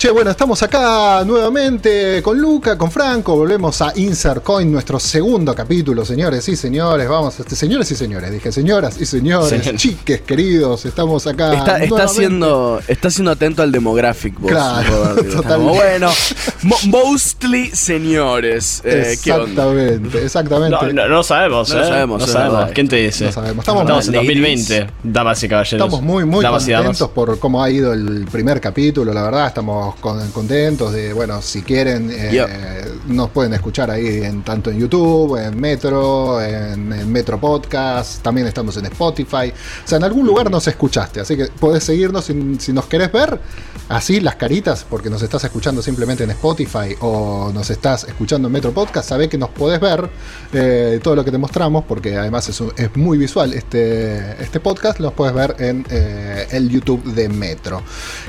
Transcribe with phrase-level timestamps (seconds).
[0.00, 3.36] Che, bueno, estamos acá nuevamente con Luca, con Franco.
[3.36, 7.06] Volvemos a Insert Coin, nuestro segundo capítulo, señores y señores.
[7.06, 9.76] Vamos, este, señores y señores, dije señoras y señores, Señor.
[9.76, 11.52] chiques queridos, estamos acá.
[11.52, 15.42] Está, está siendo, está siendo atento al demographic, vos, Claro, totalmente.
[15.54, 16.10] como, bueno,
[16.62, 18.80] mo- mostly señores.
[18.84, 19.70] Eh, ¿Qué onda?
[19.70, 20.78] Exactamente, exactamente.
[20.80, 21.86] No, no, no sabemos, No ¿eh?
[21.86, 22.56] sabemos, No es sabemos.
[22.58, 22.72] verdad.
[22.74, 23.26] ¿Quién te dice?
[23.26, 23.58] No sabemos.
[23.64, 25.72] Estamos Estamos en muy- 2020, damas y caballeros.
[25.86, 26.64] Estamos muy, muy damas.
[26.64, 31.40] contentos por cómo ha ido el primer capítulo, la verdad, estamos con- contentos de, bueno,
[31.42, 32.30] si quieren, eh,
[33.08, 38.46] nos pueden escuchar ahí en tanto en YouTube, en Metro, en, en Metro Podcast, también
[38.46, 39.52] estamos en Spotify,
[39.84, 43.10] o sea, en algún lugar nos escuchaste, así que podés seguirnos si, si nos querés
[43.12, 43.40] ver,
[43.88, 48.52] así las caritas, porque nos estás escuchando simplemente en Spotify o nos estás escuchando en
[48.52, 50.08] Metro Podcast, sabés que nos podés ver
[50.52, 54.60] eh, todo lo que te mostramos, porque además es, un- es muy visual este, este
[54.60, 57.82] podcast, los puedes ver en eh, el YouTube de Metro.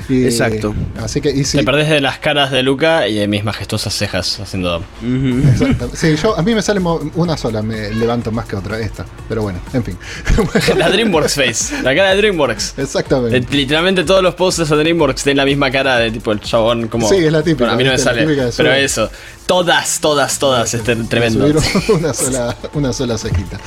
[0.08, 0.74] Y- Exacto.
[1.02, 3.92] Así que, y si, Te perdés de las caras de Luca y de mis majestuosas
[3.92, 4.82] cejas haciendo.
[5.02, 5.90] Exacto.
[5.92, 6.80] Sí, yo, a mí me sale
[7.14, 9.04] una sola, me levanto más que otra, esta.
[9.28, 9.98] Pero bueno, en fin.
[10.78, 12.78] La DreamWorks Face, la cara de DreamWorks.
[12.78, 13.36] Exactamente.
[13.36, 16.88] Eh, Literalmente todos los posters de DreamWorks tienen la misma cara de tipo el chabón
[16.88, 17.06] como.
[17.06, 18.50] Sí, es la típica, Bueno, a mí no me sale.
[18.56, 19.10] Pero eso.
[19.46, 20.72] Todas, todas, todas.
[20.72, 21.46] Este tremendo.
[21.46, 21.62] Subieron
[22.00, 23.58] una sola, una sola cejita.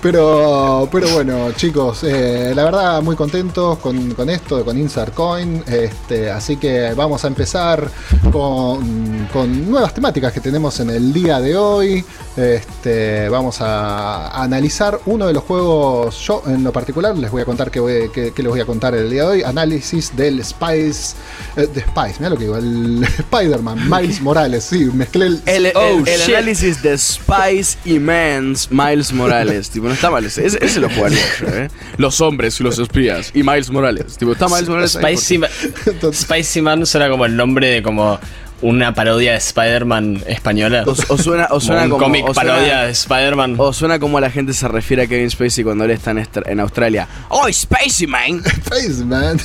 [0.00, 5.62] Pero, pero bueno, chicos, eh, la verdad muy contentos con, con esto, con Insert Coin.
[5.66, 7.90] Este, así que vamos a empezar
[8.30, 12.04] con, con nuevas temáticas que tenemos en el día de hoy.
[12.36, 16.18] Este, vamos a, analizar uno de los juegos.
[16.26, 18.94] Yo, en lo particular, les voy a contar qué, voy- qué les voy a contar
[18.94, 19.42] el día de hoy.
[19.42, 21.14] Análisis del Spice.
[21.56, 24.64] eh, de Spice, mira lo que digo, el Spider-Man, Miles Morales.
[24.64, 25.42] Sí, mezclé el.
[25.46, 29.70] El, el- Oh, el análisis de Spice Immense Miles Morales.
[29.70, 30.24] tipo, no está mal.
[30.24, 31.68] Ese, ese- ese lo jugaría yo, ¿eh?
[31.98, 33.30] Los hombres y los espías.
[33.34, 34.16] Y Miles Morales.
[34.18, 34.96] Tipo, está Miles Morales.
[35.00, 35.48] Ma-
[36.12, 38.18] Spicy Man suena como el nombre de como
[38.64, 40.84] una parodia de Spider-Man española.
[40.86, 42.04] O, o suena, o suena un como.
[42.04, 43.54] cómic o suena- parodia de Spider-Man.
[43.58, 46.60] O suena como la gente se refiere a Kevin Spacey cuando él está en, en
[46.60, 47.06] Australia.
[47.28, 48.42] ¡Oh, Spacey, man!
[48.64, 49.38] Spaceman.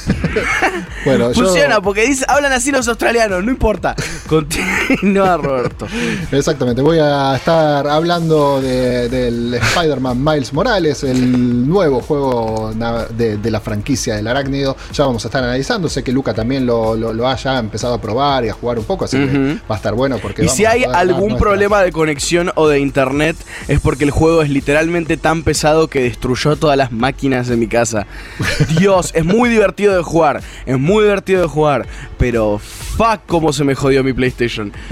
[1.05, 3.95] bueno, yo- Funciona, porque dice, hablan así los australianos, no importa.
[4.27, 5.87] Continúa, Roberto.
[6.31, 13.37] Exactamente, voy a estar hablando de- del Spider-Man Miles Morales, el nuevo juego na- de,
[13.37, 14.75] de la franquicia del arácnido.
[14.93, 15.89] Ya vamos a estar analizando.
[15.89, 18.85] Sé que Luca también lo, lo- lo haya empezado a probar y a jugar un
[18.85, 19.59] poco, así que Ujú.
[19.69, 22.67] va a estar bueno porque Y vamos si hay algún nuestra- problema de conexión o
[22.67, 23.35] de internet,
[23.67, 27.67] es porque el juego es literalmente tan pesado que destruyó todas las máquinas de mi
[27.67, 28.07] casa.
[28.79, 31.87] Dios, es muy divertido de jugar, es muy divertido de jugar,
[32.17, 32.61] pero
[32.99, 34.73] fuck cómo se me jodió mi PlayStation.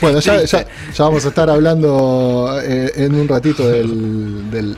[0.00, 0.56] Bueno, ya, Triste.
[0.58, 4.76] ya- ya vamos a estar hablando eh, en un ratito del, del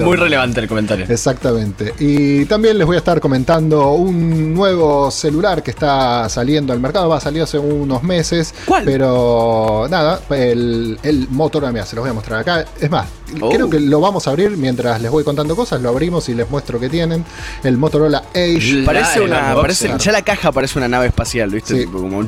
[0.00, 1.06] muy relevante el comentario.
[1.08, 1.94] Exactamente.
[1.98, 7.08] Y también les voy a estar comentando un nuevo celular que está saliendo al mercado.
[7.08, 8.54] Va a salir hace unos meses.
[8.66, 8.84] ¿Cuál?
[8.84, 12.64] Pero nada, el, el Motorola, mira, se los voy a mostrar acá.
[12.80, 13.06] Es más,
[13.40, 13.50] Oh.
[13.50, 15.80] creo que lo vamos a abrir mientras les voy contando cosas.
[15.80, 17.24] Lo abrimos y les muestro que tienen.
[17.62, 18.84] El Motorola Edge.
[18.84, 19.54] Parece una.
[19.54, 21.74] Parece, ya la caja parece una nave espacial, ¿viste?
[21.74, 21.80] Sí.
[21.86, 22.24] Tipo como.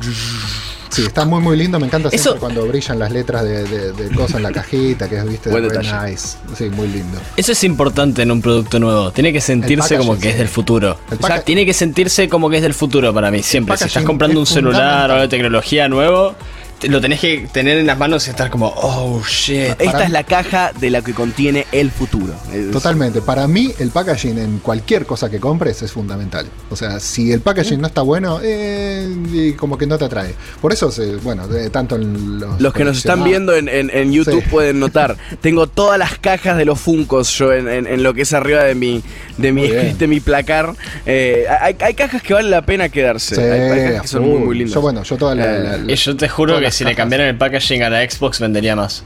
[0.89, 1.79] Sí, está muy muy lindo.
[1.79, 5.09] Me encanta siempre Eso- cuando brillan las letras de, de, de cosas en la cajita,
[5.09, 6.37] que es, viste, Buen nice.
[6.57, 7.19] Sí, muy lindo.
[7.35, 9.11] Eso es importante en un producto nuevo.
[9.11, 10.97] Tiene que sentirse como que es del futuro.
[11.11, 13.43] El O sea, tiene que sentirse como que es del futuro para mí.
[13.43, 13.77] Siempre.
[13.77, 17.87] Si estás comprando un celular o de tecnología nuevo, te- lo tenés que tener en
[17.87, 19.79] las manos y estar como, oh shit.
[19.79, 22.33] Esta es la caja de la que contiene el futuro.
[22.71, 23.21] Totalmente.
[23.21, 26.45] Para mí, el packaging en cualquier cosa que compres es fundamental.
[26.69, 30.35] O sea, si el packaging no está bueno, eh, como que no te atrae.
[30.61, 30.91] Por eso,
[31.23, 32.61] bueno, tanto en los.
[32.61, 34.49] Los que nos están viendo en, en- en YouTube Sí.
[34.49, 35.17] pueden notar.
[35.41, 38.63] Tengo todas las cajas de los Funcos yo en, en- en lo que es arriba
[38.63, 39.01] de mi,
[39.37, 40.73] de mi, de mi placar.
[41.05, 43.35] Eh, hay, hay cajas que vale la pena quedarse.
[43.35, 44.75] Sí, hay, hay cajas que son muy, muy lindas.
[44.75, 45.77] Yo, bueno, yo toda la.
[45.77, 48.75] La- yo te juro todas que si le cambiaran el packaging a la Xbox vendería
[48.75, 49.03] más.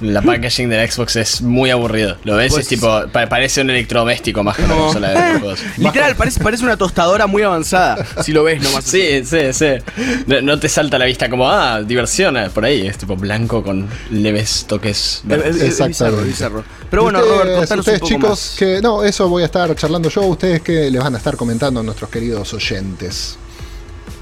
[0.00, 2.18] La packaging de la Xbox es muy aburrido.
[2.22, 4.80] Lo ves, Pues- es tipo, pa- parece un electrodoméstico más que una No.
[4.84, 5.60] consola de videojuegos.
[5.78, 8.06] Literal, parece, parece una tostadora muy avanzada.
[8.22, 8.84] Si lo ves nomás.
[8.84, 9.66] Sí, sí, sí.
[10.28, 12.86] No, no te salta a la vista como, ah, diversión eh, por ahí.
[12.86, 16.62] Es tipo blanco con leves toques bizarro.
[16.90, 18.54] Pero bueno, ustedes, Robert, ustedes, un poco chicos, más.
[18.56, 20.20] que no, eso voy a estar charlando yo.
[20.22, 23.36] Ustedes que les van a estar comentando a nuestros queridos oyentes.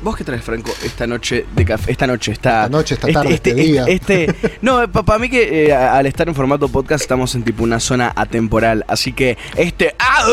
[0.06, 1.91] ¿Vos qué traes, Franco, esta noche de café?
[1.91, 3.87] Esta noche, esta, Esta noche, esta tarde, este día.
[3.88, 4.32] este-
[4.62, 8.12] no, para mí que eh, al estar en formato podcast estamos en tipo una zona
[8.14, 8.85] atemporal.
[8.87, 9.97] Así que este.
[9.99, 10.29] ah,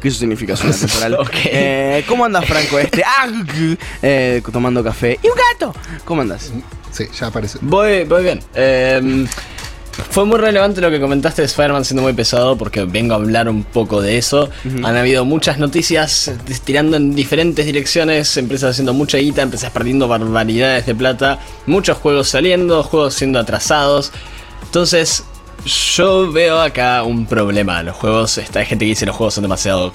[0.00, 1.14] ¿Qué eso significa zona atemporal?
[1.14, 1.30] Ok.
[1.46, 2.78] Eh, ¿Cómo andas, Franco?
[2.78, 3.02] Este.
[3.04, 3.26] ah,
[4.02, 5.18] eh, tomando café.
[5.20, 5.74] ¿Y un gato?
[6.04, 6.52] ¿Cómo andas?
[6.92, 7.58] Sí, ya aparece.
[7.60, 8.38] Voy, voy bien.
[8.54, 9.26] Eh,
[9.92, 13.48] fue muy relevante lo que comentaste de Spider-Man siendo muy pesado porque vengo a hablar
[13.48, 14.50] un poco de eso.
[14.82, 16.32] Han habido muchas noticias
[16.64, 22.28] tirando en diferentes direcciones, empresas haciendo mucha guita, empresas perdiendo barbaridades de plata, muchos juegos
[22.28, 24.12] saliendo, juegos siendo atrasados.
[24.64, 25.24] Entonces,
[25.94, 27.82] yo veo acá un problema.
[27.82, 29.92] Los juegos, hay gente que dice que los juegos son demasiado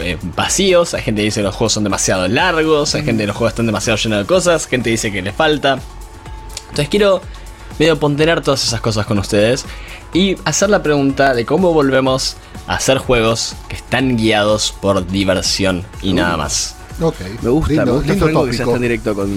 [0.00, 3.28] eh, vacíos, hay gente que dice que los juegos son demasiado largos, hay gente que
[3.28, 5.78] los juegos están demasiado llenos de cosas, gente dice que les falta.
[6.70, 7.22] Entonces quiero
[7.78, 9.64] medio ponderar todas esas cosas con ustedes
[10.12, 12.36] y hacer la pregunta de cómo volvemos
[12.66, 16.76] a hacer juegos que están guiados por diversión y nada más.
[17.00, 17.14] Ok.
[17.42, 19.28] Me gusta, Lindo- me gusta lindo Franco que sea tan directo con.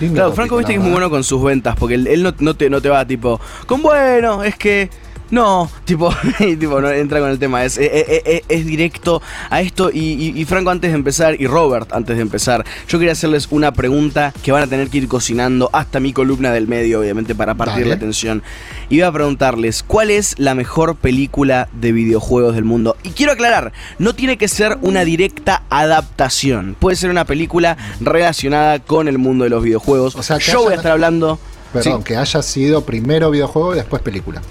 [0.00, 2.22] Lindo claro, tópico, Franco viste que es muy bueno con sus ventas, porque él, él
[2.22, 4.88] no, no te, no te va tipo, con bueno, es que.
[5.30, 9.22] No, tipo, y tipo, no entra con el tema, es, es, es- es- es directo
[9.48, 9.90] a esto.
[9.92, 9.98] Y,
[10.34, 13.72] y- y Franco, antes de empezar, y Robert, antes de empezar, yo quería hacerles una
[13.72, 17.54] pregunta que van a tener que ir cocinando hasta mi columna del medio, obviamente, para
[17.54, 17.88] partir Dale.
[17.90, 18.42] la atención.
[18.88, 22.96] Iba a preguntarles, ¿cuál es la mejor película de videojuegos del mundo?
[23.04, 26.76] Y quiero aclarar, no tiene que ser una directa adaptación.
[26.78, 30.16] Puede ser una película relacionada con el mundo de los videojuegos.
[30.16, 31.38] O sea, que Yo voy a estar hablando...
[31.72, 32.04] Perdón, Sí.
[32.04, 34.42] que haya sido primero videojuego y después película.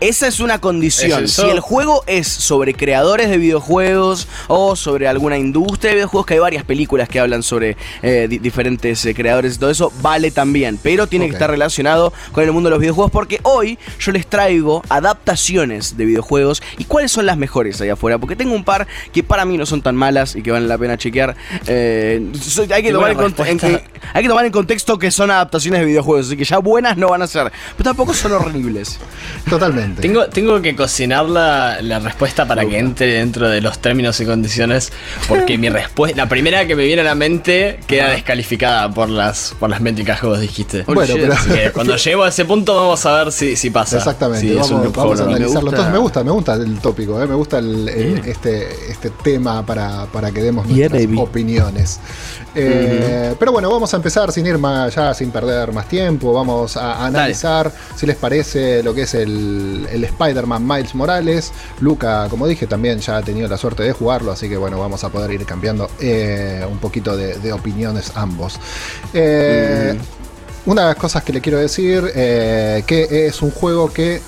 [0.00, 1.26] Esa es una condición.
[1.28, 6.34] Si el juego es sobre creadores de videojuegos o sobre alguna industria de videojuegos, que
[6.34, 10.30] hay varias películas que hablan sobre eh, di- diferentes eh, creadores y todo eso, vale
[10.30, 10.78] también.
[10.80, 14.26] Pero tiene que estar relacionado con el mundo de los videojuegos porque hoy yo les
[14.26, 18.18] traigo adaptaciones de videojuegos y cuáles son las mejores allá afuera.
[18.18, 20.78] Porque tengo un par que para mí no son tan malas y que valen la
[20.78, 21.34] pena chequear.
[21.66, 22.24] Eh,
[22.72, 23.80] hay, que tomar en,
[24.14, 27.08] hay que tomar en contexto que son adaptaciones de videojuegos, así que ya buenas no
[27.08, 27.50] van a ser.
[27.76, 28.98] Pero tampoco son horribles.
[29.48, 29.87] Totalmente.
[29.96, 34.24] Tengo, tengo que cocinar la, la respuesta para que entre dentro de los términos y
[34.26, 34.92] condiciones,
[35.28, 39.54] porque mi respuesta, la primera que me viene a la mente, queda descalificada por las,
[39.58, 40.82] por las métricas que vos dijiste.
[40.84, 43.96] Bueno, pero- Así que cuando lleguemos a ese punto vamos a ver si, si pasa.
[43.98, 45.70] Exactamente, Si es un vamos, vamos a analizarlo.
[45.70, 48.68] Me gusta- Entonces, me gusta, me gusta el tópico, eh, me gusta el- el- este,
[48.90, 52.00] este tema para, para que demos nuestras opiniones.
[52.54, 56.32] Eh, Pero bueno, vamos a empezar sin ir más allá, sin perder más tiempo.
[56.32, 61.52] Vamos a analizar, si les parece, lo que es el, el Spider-Man Miles Morales.
[61.80, 65.04] Luca, como dije, también ya ha tenido la suerte de jugarlo, así que bueno, vamos
[65.04, 68.58] a poder ir cambiando eh, un poquito de, de opiniones ambos.
[69.12, 69.96] Eh,
[70.66, 74.20] Una de las cosas que le quiero decir, que es un juego que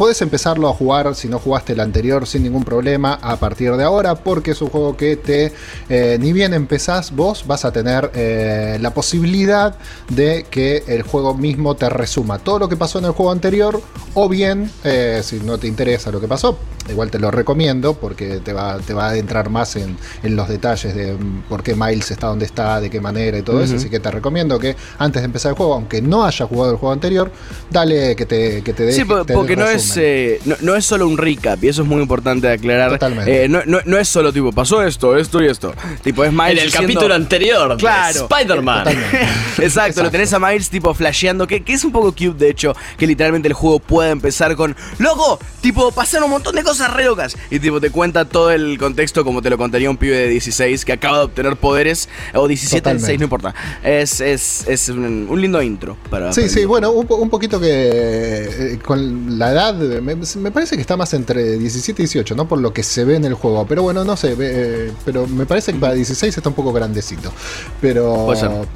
[0.00, 3.84] Puedes empezarlo a jugar si no jugaste el anterior sin ningún problema a partir de
[3.84, 5.52] ahora, porque es un juego que te,
[5.90, 9.76] eh, ni bien empezás, vos vas a tener eh, la posibilidad
[10.08, 12.38] de que el juego mismo te resuma.
[12.38, 13.82] Todo lo que pasó en el juego anterior,
[14.14, 16.56] o bien, eh, si no te interesa lo que pasó,
[16.88, 20.48] igual te lo recomiendo porque te va, te va a adentrar más en, en los
[20.48, 23.76] detalles de mm, por qué Miles está donde está, de qué manera y todo eso,
[23.76, 26.78] así que te recomiendo que antes de empezar el juego, aunque no hayas jugado el
[26.78, 27.30] juego anterior,
[27.70, 28.98] dale que te, que te deje.
[29.00, 32.00] Sí, porque no es, eh, no, no es solo un recap, y eso es muy
[32.02, 32.90] importante de aclarar.
[32.92, 33.44] Totalmente.
[33.44, 35.72] Eh, no, no- no es solo tipo, pasó esto, esto y esto.
[36.02, 38.28] Tipo, es Miles En el diciendo- capítulo anterior, Claro.
[38.30, 38.86] Spider-Man.
[39.58, 42.74] Exacto, lo tenés a Miles tipo flasheando, que, que es un poco cute de hecho,
[42.96, 47.04] que literalmente el juego pueda empezar con, loco, tipo, pasaron un montón de cosas re
[47.04, 47.36] locas.
[47.50, 50.84] Y tipo, te cuenta todo el contexto como te lo contaría un pibe de 16
[50.84, 53.06] que acaba de obtener poderes, o 17, Totalmente.
[53.06, 53.54] 16, no importa.
[53.82, 56.32] Es, es, es un, un lindo intro para...
[56.32, 60.50] Sí, para sí, bueno, un, po- un poquito que eh, con la edad, me, me
[60.50, 62.46] parece que está más entre 17 y 18, ¿no?
[62.48, 63.66] Por lo que se ve en el juego.
[63.66, 67.32] Pero bueno, no sé, eh, pero me parece que para 16 está un poco grandecito.
[67.80, 68.26] Pero,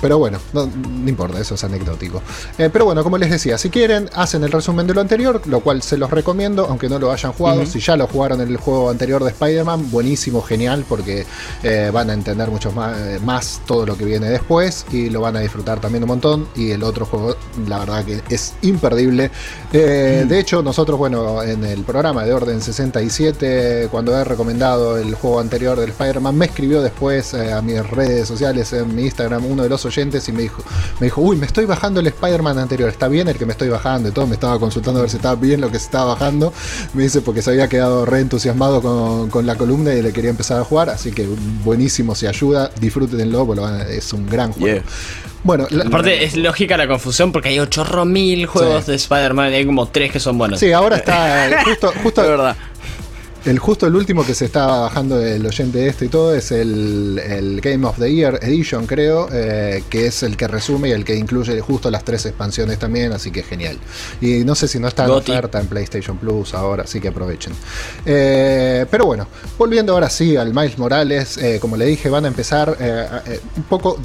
[0.01, 2.23] pero bueno, no, no importa, eso es anecdótico.
[2.59, 5.61] Eh, pero bueno, como les decía, si quieren, hacen el resumen de lo anterior, lo
[5.61, 7.65] cual se los recomiendo, aunque no lo hayan jugado.
[7.67, 11.27] Si ya lo jugaron en el juego anterior de Spider-Man, buenísimo, genial, porque
[11.63, 15.21] eh, van a entender mucho más, eh, más todo lo que viene después y lo
[15.21, 16.49] van a disfrutar también un montón.
[16.55, 17.37] Y el otro juego,
[17.69, 19.31] la verdad que es imperdible.
[19.73, 25.15] Eh, De hecho, nosotros, bueno, en el programa de Orden 67, cuando he recomendado el
[25.15, 29.63] juego anterior del Spider-Man, me escribió después a mis redes sociales, en mi Instagram, uno
[29.63, 30.63] de los oyentes y me dijo,
[31.01, 33.69] me dijo, uy, me estoy bajando el Spider-Man anterior, ¿está bien el que me estoy
[33.69, 34.09] bajando?
[34.09, 36.53] Y todo, me estaba consultando a ver si estaba bien lo que se estaba bajando.
[36.95, 40.31] Me dice porque se había quedado re entusiasmado con, con la columna y le quería
[40.31, 41.27] empezar a jugar, así que
[41.65, 44.67] buenísimo, si ayuda, disfrútenlo, porque es un gran juego.
[44.79, 44.85] Yeah.
[45.43, 48.91] Bueno, la- Aparte, es lógica la confusión porque hay 8 mil juegos Sí.
[48.93, 50.59] de Spider-Man y hay como 3 que son buenos.
[50.61, 52.57] sí, ahora está eh, justo, justo De verdad.
[53.45, 57.19] El justo el último que se está bajando el oyente este y todo es el,
[57.19, 61.05] el Game of the Year Edition, creo, eh, que es el que resume y el
[61.05, 63.79] que incluye justo las tres expansiones también, así que genial.
[64.23, 65.33] Y no sé si no está en Goti.
[65.33, 67.53] oferta en PlayStation Plus ahora, así que aprovechen.
[68.07, 72.29] Eh, pero bueno, volviendo ahora sí al Miles Morales, eh, como le dije, van a
[72.29, 72.77] empezar
[73.57, 73.99] un poco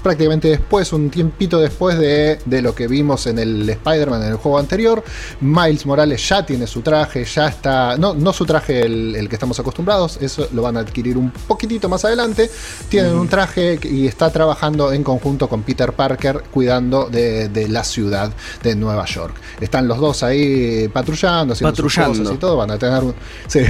[0.00, 4.36] prácticamente después, un tiempito después de, de lo que vimos en el Spider-Man en el
[4.36, 5.02] juego anterior.
[5.40, 9.36] Miles Morales ya tiene su traje, ya está, no, no su traje el, el que
[9.36, 12.50] estamos acostumbrados, eso lo van a adquirir un poquitito más adelante.
[12.88, 17.84] Tienen un traje y está trabajando en conjunto con Peter Parker cuidando de, de la
[17.84, 19.34] ciudad de Nueva York.
[19.60, 22.18] Están los dos ahí patrullando, haciendo sus Patrullando.
[22.24, 22.56] cosas y todo.
[22.56, 23.02] Van a tener,
[23.46, 23.60] sí,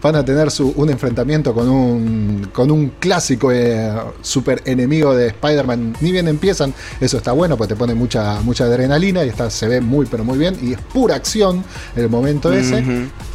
[0.00, 5.28] van a tener su, un enfrentamiento con un, con un clásico eh, super enemigo de
[5.28, 5.61] Spider-Man.
[6.00, 9.68] Ni bien empiezan, eso está bueno porque te pone mucha, mucha adrenalina y está, se
[9.68, 10.56] ve muy, pero muy bien.
[10.62, 11.64] Y es pura acción
[11.96, 12.82] el momento ese.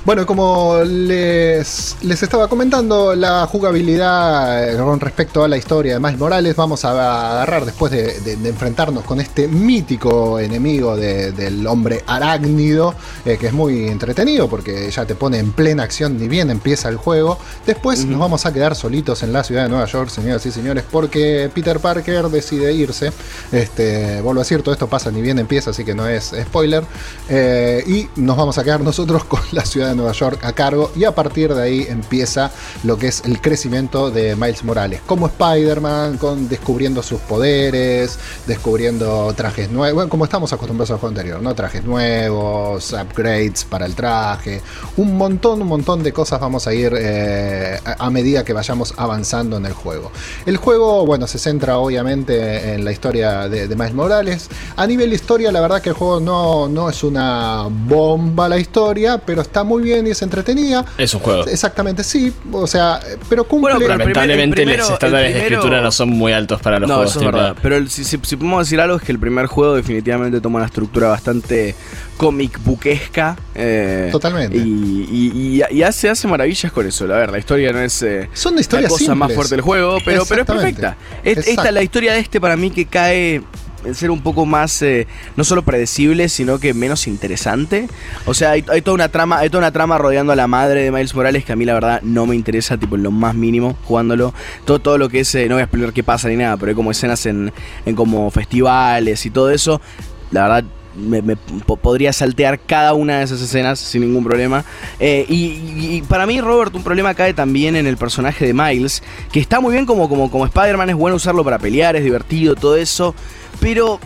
[0.06, 6.00] Bueno, como les, les estaba comentando, la jugabilidad eh, con respecto a la historia de
[6.00, 6.92] Miles Morales, vamos a
[7.32, 12.94] agarrar después de, de- de enfrentarnos con este mítico enemigo de- del hombre arácnido,
[13.26, 16.90] eh, que es muy entretenido porque ya te pone en plena acción ni bien empieza
[16.90, 17.38] el juego.
[17.66, 20.84] Después nos vamos a quedar solitos en la ciudad de Nueva York, señoras y señores,
[20.90, 23.12] porque Peter Parker decide irse.
[23.52, 26.84] Este, vuelvo a decir, todo esto pasa ni bien empieza, así que no es spoiler.
[27.30, 30.92] Eh, y nos vamos a quedar nosotros con la ciudad de Nueva York a cargo.
[30.96, 32.52] Y a partir de ahí empieza
[32.84, 35.02] lo que es el crecimiento de Miles Morales.
[35.06, 39.96] Como Spider-Man, con descubriendo sus poderes, descubriendo trajes nuevos.
[39.96, 41.54] Bueno, como estamos acostumbrados al juego anterior, ¿no?
[41.56, 44.62] Trajes nuevos, upgrades para el traje.
[44.98, 48.94] Un montón, un montón de cosas vamos a ir eh, a, a medida que vayamos
[48.98, 50.12] avanzando en el juego.
[50.46, 54.50] El juego, bueno, se centra obviamente en la historia de, de Miles Morales.
[54.76, 59.18] A nivel historia, la verdad que el juego no, no es una bomba la historia,
[59.20, 60.86] pero está muy bien y es entretenida.
[60.98, 61.46] Es un juego.
[61.48, 62.32] Exactamente, sí.
[62.52, 63.00] O sea,
[63.30, 63.74] pero cumple.
[63.74, 67.12] Bueno, pero Lamentablemente los estándares de escritura no son muy altos para los no, juegos
[67.12, 67.56] eso es verdad.
[67.62, 70.58] Pero el- si, si- si podemos decir algo es que el primer juego definitivamente toma
[70.58, 71.76] una estructura bastante
[72.18, 73.38] comic bookesca.
[73.56, 74.58] eh, Totalmente.
[74.58, 77.06] Y, y- y- y hace, hace maravillas con eso.
[77.08, 79.36] La verdad, la historia no es eh, Son la historias cosa más simples.
[79.36, 80.98] fuerte del juego, pero, pero es perfecta.
[81.24, 83.42] Es- esta, la historia de este para mí que cae
[83.86, 87.88] en ser un poco más eh, no solo predecible sino que menos interesante
[88.26, 90.82] o sea hay, hay toda una trama hay toda una trama rodeando a la madre
[90.82, 93.36] de Miles Morales que a mí la verdad no me interesa tipo en lo más
[93.36, 94.34] mínimo jugándolo
[94.66, 96.72] todo todo lo que es eh, no voy a explicar qué pasa ni nada pero
[96.72, 97.54] hay como escenas en,
[97.86, 99.80] en como festivales y todo eso
[100.32, 100.64] la verdad
[100.98, 104.66] me, me po- podría saltear cada una de esas escenas sin ningún problema.
[105.00, 109.40] Eh, y, para mí, Robert, un problema cae también en el personaje de Miles, que
[109.40, 112.76] está muy bien como, como, como Spider-Man, es bueno usarlo para pelear, es divertido, todo
[112.76, 113.14] eso,
[113.60, 114.00] pero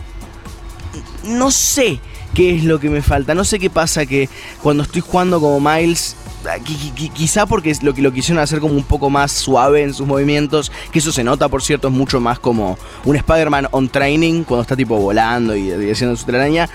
[1.24, 2.00] no sé
[2.34, 4.28] qué es lo que me falta, no sé qué pasa que
[4.62, 6.16] cuando estoy jugando como Miles...
[6.46, 9.32] ah, qui- qui- qui- Quizá porque lo que lo quisieron hacer como un poco más
[9.32, 13.16] suave en sus movimientos, que eso se nota, por cierto, es mucho más como un
[13.16, 16.68] Spider-Man on training, cuando está tipo volando y, haciendo su telaraña,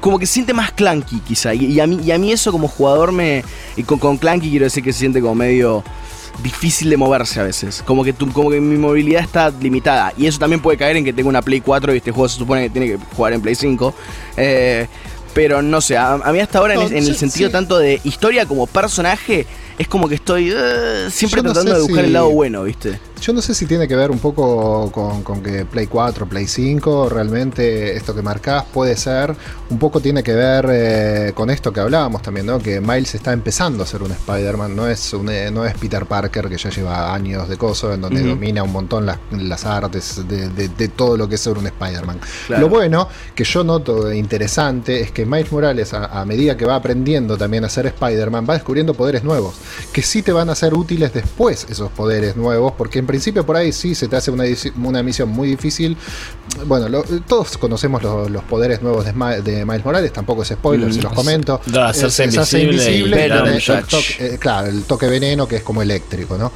[0.00, 1.54] como que se siente más clunky quizá.
[1.54, 3.44] Y, y a, mí, y a mí eso como jugador me...
[3.76, 5.82] Y con, con clunky quiero decir que se siente como medio
[6.42, 7.82] difícil de moverse a veces.
[7.86, 10.12] Como que, tu- como que mi movilidad está limitada.
[10.16, 12.38] Y eso también puede caer en que tengo una Play 4 y este juego se
[12.38, 13.94] supone que tiene que jugar en Play 5.
[14.36, 14.86] Eh,
[15.34, 17.48] pero no sé, a, a mí hasta ahora en, No, es- en el sí, sentido
[17.48, 17.52] sí.
[17.52, 19.46] tanto de historia como personaje,
[19.78, 22.30] es como que estoy eh, siempre Yo no tratando sé de buscar si- el lado
[22.30, 22.98] bueno, ¿viste?
[23.20, 26.46] Yo no sé si tiene que ver un poco con, con que Play 4, Play
[26.46, 29.34] 5, realmente esto que marcás puede ser,
[29.70, 32.58] un poco tiene que ver eh, con esto que hablábamos también, ¿no?
[32.58, 36.06] Que Miles está empezando a ser un Spider-Man, no es un, eh, no es Peter
[36.06, 38.30] Parker que ya lleva años de coso, en donde Ujú.
[38.30, 41.66] domina un montón las, las artes de, de- de todo lo que es ser un
[41.66, 42.20] Spider-Man.
[42.46, 42.62] Claro.
[42.62, 46.76] Lo bueno que yo noto interesante es que Miles Morales, a, a medida que va
[46.76, 49.54] aprendiendo también a ser Spider-Man, va descubriendo poderes nuevos,
[49.92, 53.72] que sí te van a ser útiles después esos poderes nuevos, porque principio por ahí
[53.72, 54.44] sí se te hace una,
[54.84, 55.96] una misión muy difícil.
[56.66, 59.12] Bueno, lo- todos conocemos los, los poderes nuevos de,
[59.64, 60.92] Miles Morales, tampoco es spoiler, Mm.
[60.92, 61.60] se los comento.
[61.66, 65.48] No, hacerse se hace invisible y y tiene el toque- eh, claro, el toque veneno
[65.48, 66.52] que es como eléctrico, ¿no?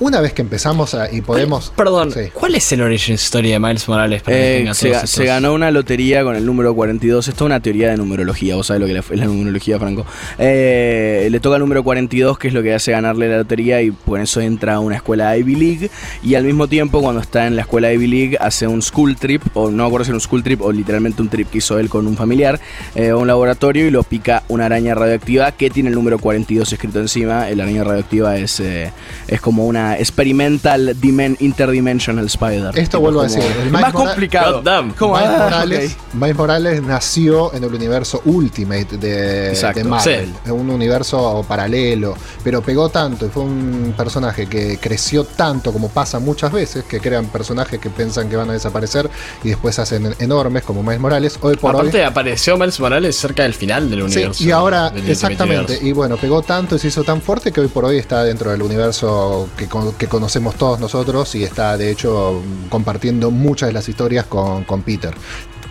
[0.00, 1.72] Una vez que empezamos a- y podemos...
[1.76, 2.20] Perdón, Sí.
[2.32, 5.24] ¿cuál es el origin story de Miles Morales para que Eh, tenga se, ga- se
[5.24, 7.28] ganó una lotería con el número 42.
[7.28, 8.56] Esto es una teoría de numerología.
[8.56, 10.04] Vos sabés lo que es la numerología, Franco.
[10.38, 13.80] Eh, le toca el número 42, que es lo que hace ganarle la lotería.
[13.82, 15.90] Y por eso entra a una escuela Ivy League.
[16.22, 19.42] Y al mismo tiempo, cuando está en la escuela Ivy League, hace un school trip.
[19.54, 21.78] O no me acuerdo si era un school trip o literalmente un trip que hizo
[21.78, 22.60] él con un familiar.
[22.94, 26.72] eh, a un laboratorio y lo pica una araña radioactiva que tiene el número 42
[26.72, 27.48] escrito encima.
[27.50, 28.92] La araña radioactiva es, eh,
[29.28, 32.78] es como una experimental dimen- interdimensional spider.
[32.78, 34.62] Esto vuelvo a decir, el más Mora- complicado.
[34.62, 36.14] Miles, ah, Morales, ok.
[36.14, 40.50] Miles Morales nació en el universo Ultimate de, de Marvel, sí.
[40.50, 46.18] un universo paralelo, pero pegó tanto y fue un personaje que creció tanto como pasa
[46.18, 49.08] muchas veces, que crean personajes que piensan que van a desaparecer
[49.42, 51.38] y después hacen enormes como Miles Morales.
[51.40, 52.04] Hoy por Aparte hoy...
[52.04, 54.44] apareció Miles Morales cerca del final del Sí, universo.
[54.44, 55.86] y ahora, exactamente, Universe.
[55.88, 58.50] y bueno, pegó tanto y se hizo tan fuerte que hoy por hoy está dentro
[58.50, 59.66] del universo que
[59.98, 64.82] que conocemos todos nosotros y está de hecho compartiendo muchas de las historias con, con
[64.82, 65.14] Peter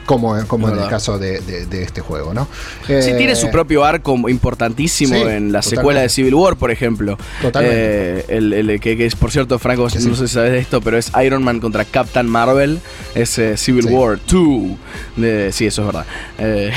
[0.06, 1.42] como, como en el caso de,
[1.72, 2.48] este juego, ¿no?
[2.86, 7.18] Sí, tiene su eh, propio arco importantísimo en la secuela de Civil War, por ejemplo.
[7.42, 8.26] Totalmente.
[8.28, 11.12] Eh, el, que, es, por cierto, Franco, no sé si sabes de esto, pero es
[11.24, 12.80] Iron Man contra Captain Marvel,
[13.16, 15.54] es eh, Civil War 2.
[15.54, 16.06] sí, eso es verdad.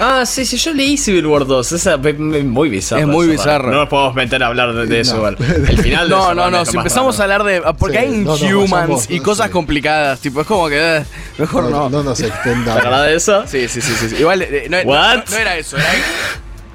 [0.00, 1.72] Ah, sí, sí, yo leí Civil War 2.
[1.72, 3.00] Esa es muy bizarro.
[3.00, 3.70] Es muy bizarro.
[3.70, 5.26] No nos podemos meter a hablar de, eso.
[5.28, 6.64] El final No, no, no.
[6.64, 7.62] Si empezamos a hablar de.
[7.78, 10.20] Porque hay Inhumans y cosas complicadas.
[10.20, 10.98] Tipo, es como que.
[10.98, 11.04] Eh,
[11.38, 11.88] mejor no.
[11.88, 12.82] No, nos extendamos.
[12.82, 13.46] ¿Verdad de eso?
[13.46, 13.92] Sí, sí, sí.
[14.08, 14.16] sí.
[14.16, 15.76] Igual, eh, no, no, era eso.
[15.76, 15.86] Era.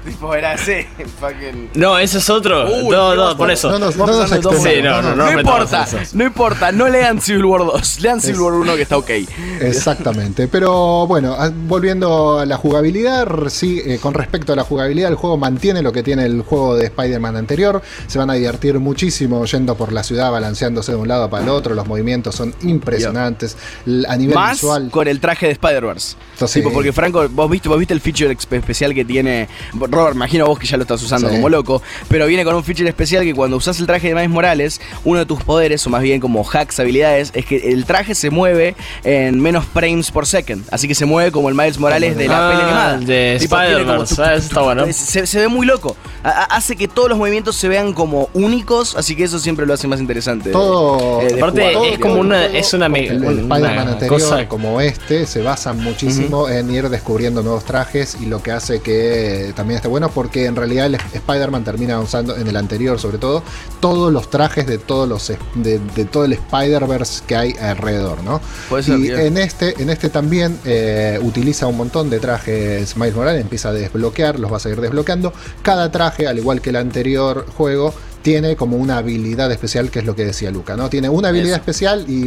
[0.04, 0.84] Tipo, era así,
[1.20, 1.70] fucking...
[1.74, 2.68] No, ese es otro.
[2.90, 3.70] no, no, por eso.
[3.70, 5.86] No, no, no, no, sí, no, no, no, importa.
[6.14, 8.00] No importa, no lean Civil War 2.
[8.00, 9.10] Lean Civil War 1 que está ok.
[9.60, 10.48] Exactamente.
[10.48, 11.36] Pero bueno,
[11.68, 15.92] volviendo a la jugabilidad, sí, eh, con respecto a la jugabilidad, el juego mantiene lo
[15.92, 17.80] que tiene el juego de Spider-Man anterior.
[18.08, 21.48] Se van a divertir muchísimo yendo por la ciudad, balanceándose de un lado para el
[21.48, 21.74] otro.
[21.74, 23.56] Los movimientos son impresionantes.
[24.08, 24.90] A nivel Más visual.
[24.90, 26.16] con el traje de Spider-Verse.
[26.52, 29.48] Tipo, porque Franco, vos viste, vos viste el feature especial que tiene
[29.92, 32.88] Robert, imagino vos que ya lo estás usando como loco, pero viene con un feature
[32.88, 36.02] especial que cuando usas el traje de Miles Morales, uno de tus poderes, o más
[36.02, 40.64] bien como hacks, habilidades, es que el traje se mueve en menos frames por second.
[40.70, 42.98] Así que se mueve como el Miles Morales de la peli animada.
[42.98, 44.86] De Spider-Man, está bueno.
[44.92, 45.96] Se, ve muy loco.
[46.22, 49.88] hace que todos los movimientos se vean como únicos, así que eso siempre lo hace
[49.88, 50.50] más interesante.
[50.52, 51.20] Todo.
[51.20, 52.46] Eh, aparte, es como una.
[52.46, 58.16] Es una, el, Spider-Man anterior, como este, se basa muchísimo en ir descubriendo nuevos trajes
[58.20, 62.36] y lo que hace que también esté bueno porque en realidad el Spider-Man termina usando,
[62.36, 63.42] en el anterior sobre todo,
[63.80, 68.40] todos los trajes de todos los de, todo el Spider-Verse que hay alrededor, ¿no?
[68.78, 73.70] y en este, en este también eh, utiliza un montón de trajes Miles Morales, empieza
[73.70, 75.32] a desbloquear, los va a seguir desbloqueando.
[75.62, 77.92] Cada traje, al igual que el anterior juego,
[78.22, 80.88] tiene como una habilidad especial, que es lo que decía Luca, ¿no?
[80.88, 82.22] Tiene una habilidad especial y,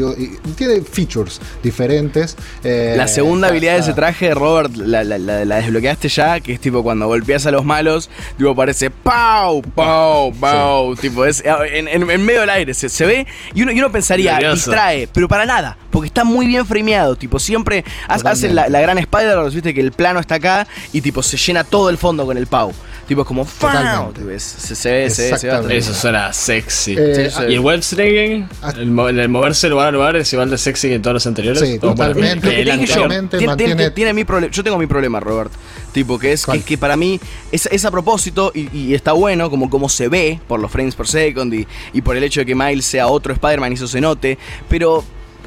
[0.56, 2.36] tiene features diferentes.
[2.64, 7.08] Eh, la segunda habilidad de ese traje, Robert, la, desbloqueaste ya, que es tipo cuando
[7.08, 9.62] golpeas a los malos, tipo parece ¡pau!
[9.62, 10.34] ¡pau!
[10.34, 10.96] ¡pau!
[10.96, 15.28] Tipo, es en, medio del aire, se, ve y uno, y uno pensaría, distrae, pero
[15.28, 19.82] para nada, porque está muy bien frameado, tipo, siempre hace la, gran spider viste que
[19.82, 22.74] el plano está acá y tipo se llena todo el fondo con el ¡pau!
[23.08, 24.12] Tipo, es como ¡Fau!
[24.38, 25.78] Se, se, ve, se ve, se ve.
[25.78, 26.96] Eso suena sexy.
[26.98, 28.46] Eh, ¿Y el web streaming?
[28.62, 28.74] Ah.
[28.76, 28.90] El,
[29.30, 31.62] moverse lugar a lugar es igual de sexy que en todos los anteriores.
[31.62, 32.66] Sí, totalmente.
[32.66, 33.56] Yo,
[33.92, 34.52] tiene, mi problema.
[34.52, 35.52] Yo tengo mi problema, Robert.
[35.92, 37.20] Tipo, que es que, para mí
[37.52, 41.54] es, a propósito y, está bueno como, como se ve por los frames per second
[41.54, 44.38] y, y por el hecho de que Miles sea otro Spider-Man y eso se note.
[44.68, 45.04] Pero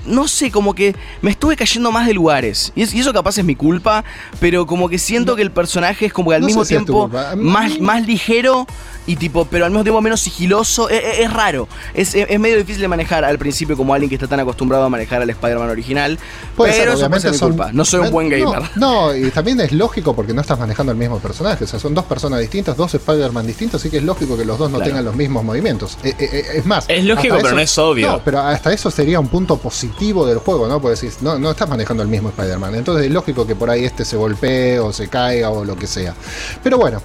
[0.06, 2.72] no sé, como que me estuve cayendo más de lugares.
[2.74, 4.04] Y, eso capaz es mi culpa,
[4.40, 8.06] pero como que siento que el personaje es como que al mismo tiempo más, más
[8.06, 8.66] ligero
[9.08, 10.88] y tipo, pero al mismo tiempo menos sigiloso.
[10.90, 11.66] Es, raro.
[11.94, 15.22] Es, medio difícil de manejar al principio como alguien que está tan acostumbrado a manejar
[15.22, 16.18] al Spider-Man original.
[16.56, 17.70] pero eso es mi culpa.
[17.72, 18.62] No soy un buen gamer.
[18.76, 21.64] No, y también es lógico porque no estás manejando el mismo personaje.
[21.64, 24.58] O sea, son dos personas distintas, dos Spider-Man distintos, así que es lógico que los
[24.58, 25.96] dos no tengan los mismos movimientos.
[26.04, 26.84] Eh, eh, eh, es más.
[26.88, 28.12] Es lógico, pero no es obvio.
[28.12, 30.82] No, pero hasta eso sería un punto positivo del juego, ¿no?
[30.82, 32.74] Porque decís, no, no estás manejando el mismo Spider-Man.
[32.74, 35.86] Entonces es lógico que por ahí este se golpee o se caiga o lo que
[35.86, 36.14] sea.
[36.62, 37.00] Pero bueno,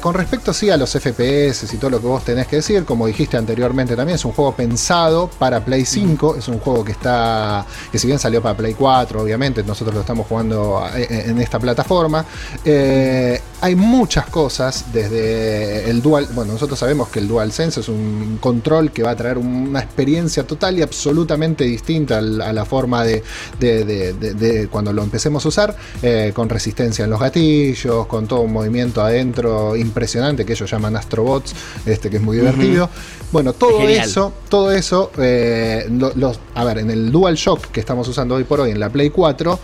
[0.00, 2.84] con respecto sí a los FPS y todo lo que vos tenés que decir.
[2.84, 6.36] Como dijiste anteriormente también, es un juego pensado para Play 5.
[6.36, 7.66] Es un juego que está.
[7.90, 11.58] que si bien salió para Play 4, obviamente, nosotros lo estamos jugando eh, en esta
[11.58, 12.24] plataforma.
[12.64, 16.28] Eh, hay muchas cosas desde el Dual.
[16.34, 20.44] Bueno, nosotros sabemos que el DualSense es un control que va a traer una experiencia
[20.44, 23.22] total y absolutamente distinta a la forma de,
[23.60, 28.52] de, cuando lo empecemos a usar, eh, con resistencia en los gatillos, con todo un
[28.52, 31.54] movimiento adentro impresionante que ellos llaman Astrobots,
[31.86, 32.88] este, que es muy divertido.
[33.32, 38.34] Bueno, todo eso, todo eso, eh, los, a ver, en el DualShock que estamos usando
[38.34, 39.58] hoy por hoy en la Play 4,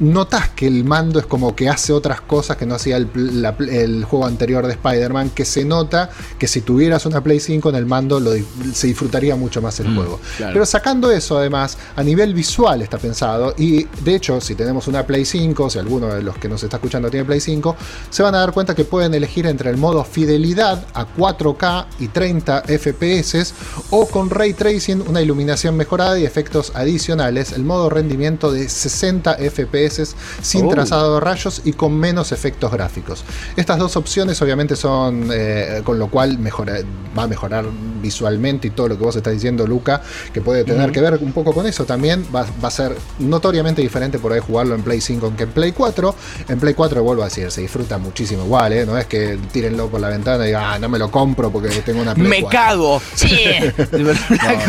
[0.00, 4.26] notas que el mando es como que hace otras cosas que no hacía el, juego
[4.26, 8.20] anterior de Spider-Man, que se nota que si tuvieras una Play 5 en el mando
[8.74, 10.20] se disfrutaría mucho más el mm, juego.
[10.38, 15.06] Pero sacando eso, además, a nivel visual está pensado, y de hecho, si tenemos una
[15.06, 17.76] Play 5, si alguno de los que nos está escuchando tiene Play 5,
[18.10, 22.08] se van a dar cuenta que pueden elegir entre el modo fidelidad a 4K y
[22.08, 23.54] 30 FPS
[23.90, 29.36] o con ray tracing, una iluminación mejorada y efectos adicionales, el modo rendimiento de 60
[29.36, 30.68] FPS sin Oh.
[30.70, 33.24] trazado de rayos y con menos efectos gráficos.
[33.56, 36.78] Estas dos opciones obviamente son, eh, con lo cual mejora,
[37.16, 37.66] va a mejorar
[38.00, 40.00] visualmente y todo lo que vos estás diciendo, Luca,
[40.32, 43.82] que puede tener que ver un poco con eso también, va, va a ser notoriamente
[43.82, 46.14] diferente por ahí jugarlo en Play 5 que en Play 4.
[46.48, 48.86] En Play 4, vuelvo a decir, se disfruta muchísimo igual, ¿eh?
[48.86, 52.02] no es que tírenlo por la ventana y ah, no me lo compro porque tengo
[52.02, 52.50] una Play Me 4".
[52.58, 53.02] cago.
[53.92, 54.10] No,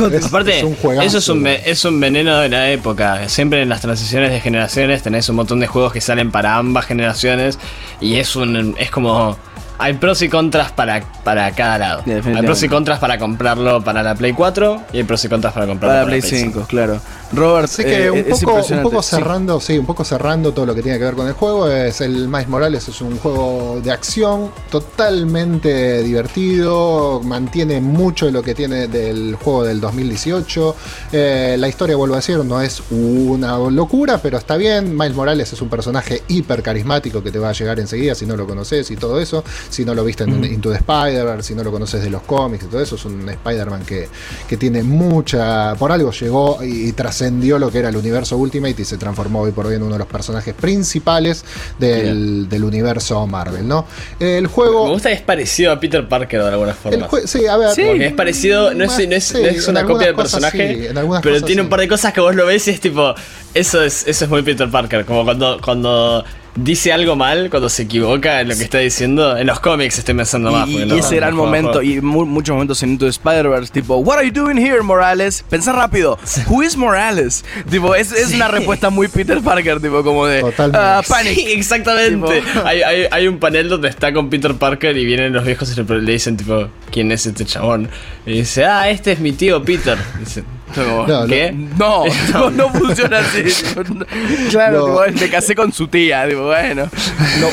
[0.07, 3.27] es- Aparte, es un juegazo, eso es un, es un veneno de la época.
[3.29, 6.85] Siempre en las transiciones de generaciones tenés un montón de juegos que salen para ambas
[6.85, 7.59] generaciones
[8.01, 9.37] y es un es como
[9.77, 12.03] hay pros y contras para, para cada lado.
[12.05, 15.53] Hay pros y contras para comprarlo para la Play 4 y hay pros y contras
[15.53, 16.99] para comprarlo Para para, Play 5, claro.
[17.33, 19.15] Robert, Así que eh, un, es poco, un Sí.
[19.15, 19.77] cerrando, sí.
[19.77, 22.47] un poco cerrando todo lo que tiene que ver con el juego, es el Miles
[22.47, 29.35] Morales es un juego de acción totalmente divertido, mantiene mucho de lo que tiene del
[29.35, 30.75] juego del 2018.
[31.11, 34.95] Eh, la historia, vuelvo a decir, no es una locura, pero está bien.
[34.95, 38.35] Miles Morales es un personaje hiper carismático que te va a llegar enseguida si no
[38.35, 39.43] lo conoces y todo eso.
[39.69, 42.63] Si no lo viste en Into the Spider-Verse, si no lo conoces de los cómics
[42.65, 44.07] y todo eso, es un Spider-Man que,
[44.47, 45.75] que tiene mucha.
[45.75, 49.41] Por algo llegó y, y trascendió lo que era el universo Ultimate y se transformó
[49.41, 51.43] hoy por hoy en uno de los personajes principales
[51.79, 53.85] del, del universo Marvel, ¿no?
[54.19, 54.87] El Me juego.
[54.89, 57.07] gusta que es parecido a Peter Parker de alguna forma.
[57.25, 57.71] sí, a ver.
[57.71, 57.83] Sí.
[57.85, 60.89] Porque es parecido, no es, no es- Sí, no es en una copia del personaje,
[60.89, 63.13] sí, pero tiene un par de cosas que vos lo ves y es tipo,
[63.53, 66.23] eso es, eso es muy Peter Parker, como cuando, cuando
[66.55, 70.15] dice algo mal, cuando se equivoca en lo que está diciendo, en los cómics estoy
[70.15, 70.67] pensando más.
[70.69, 73.11] Y, porque y no- ese gran no momento, y mu- muchos momentos en Into the
[73.11, 75.43] Spider-Verse, tipo, What are you doing here, Morales?
[75.49, 77.43] Pensá rápido, Who is Morales?
[77.69, 80.77] Tipo, es, es una respuesta muy Peter Parker, tipo, como de Totalmente.
[80.81, 81.35] "Ah, Panic.
[81.35, 82.41] Sí, exactamente.
[82.41, 85.71] Tipo- hay, hay, hay un panel donde está con Peter Parker y vienen los viejos
[85.77, 87.89] y le le dicen tipo, ¿quién es este chabón?
[88.25, 89.97] Y dice, ah, este es mi tío Peter.
[90.19, 91.51] Dice, Como, No, ¿Qué?
[91.51, 93.43] No, no, no funciona así.
[94.49, 96.89] claro, tipo, me casé con su tía, tipo, bueno.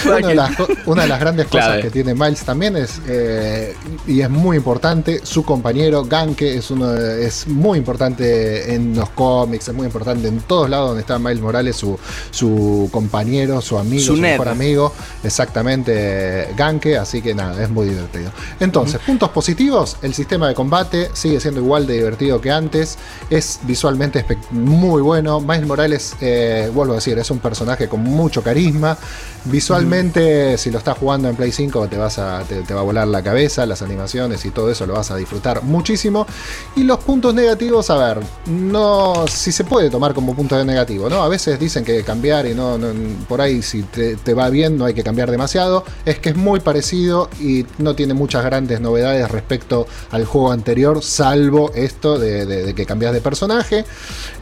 [0.06, 1.82] Una, de las, co- una de las grandes cosas Clave.
[1.82, 3.74] que tiene Miles también es, eh,
[4.06, 9.10] y es muy importante, su compañero Ganke es, uno de- es muy importante en los
[9.10, 11.98] cómics, es muy importante en todos lados donde está Miles Morales, su,
[12.30, 18.30] su compañero, su amigo, Su mejor amigo, exactamente Ganke, así que nada, es muy divertido.
[18.60, 22.98] Entonces, puntos positivos, el sistema de combate sigue siendo igual de divertido que antes,
[23.30, 28.42] es visualmente muy bueno, Miles Morales, eh, vuelvo a decir, es un personaje con mucho
[28.42, 28.96] carisma,
[29.44, 32.84] visualmente si lo estás jugando en Play 5 te, vas a, te, te va a
[32.84, 36.26] volar la cabeza, las animaciones y todo eso lo vas a disfrutar muchísimo.
[36.76, 41.08] Y los puntos negativos, a ver, no, si se puede tomar como punto de negativo,
[41.08, 41.22] ¿no?
[41.22, 42.92] A veces dicen que cambiar y no, no-
[43.28, 46.36] por ahí si te, te va bien no hay que cambiar demasiado, es que es
[46.36, 52.46] muy parecido y no tiene muchas grandes novedades respecto al juego anterior, salvo esto de,
[52.46, 53.86] de- de que cambias de personaje.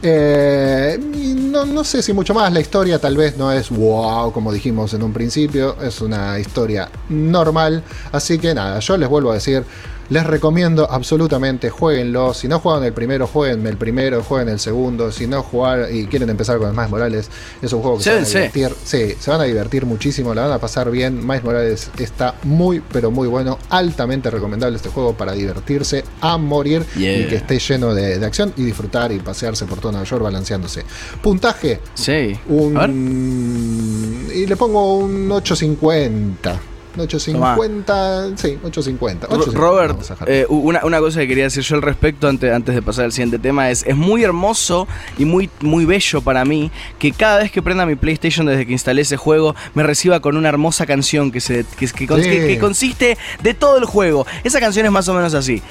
[0.01, 4.51] Eh, no, no sé si mucho más, la historia tal vez no es wow, como
[4.51, 9.35] dijimos en un principio, es una historia normal, así que nada, yo les vuelvo a
[9.35, 9.63] decir,
[10.11, 15.09] les recomiendo absolutamente, jueguenlo, si no juegan el primero, jueguen el primero, jueguen el segundo,
[15.09, 17.29] si no jugar y quieren empezar con el Miles Morales,
[17.61, 20.41] es un juego que se van a divertir, sí, se van a divertir muchísimo, la
[20.43, 25.13] van a pasar bien, Miles Morales está muy, pero muy bueno, altamente recomendable este juego
[25.13, 29.65] para divertirse a morir y que esté lleno de, de acción y disfrutar y pasearse
[29.65, 30.83] por todo Nueva York balanceándose.
[31.21, 32.37] Puntaje, Sí.
[32.49, 34.27] Un...
[34.33, 36.70] Y le pongo un 850.
[36.93, 39.27] Un 850, sí, 850.
[39.27, 42.75] Ro- 850 Robert, eh, una, una cosa que quería decir yo al respecto antes, antes
[42.75, 46.69] de pasar al siguiente tema es, es muy hermoso y muy, muy bello para mí
[46.99, 50.35] que cada vez que prenda mi PlayStation desde que instalé ese juego me reciba con
[50.35, 52.29] una hermosa canción que, se, que, que cons- Sí.
[52.29, 54.25] que- que consiste de todo el juego.
[54.43, 55.61] Esa canción es más o menos así.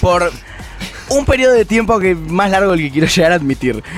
[0.00, 0.30] Por
[1.08, 3.82] un periodo de tiempo que más largo del que quiero llegar a admitir.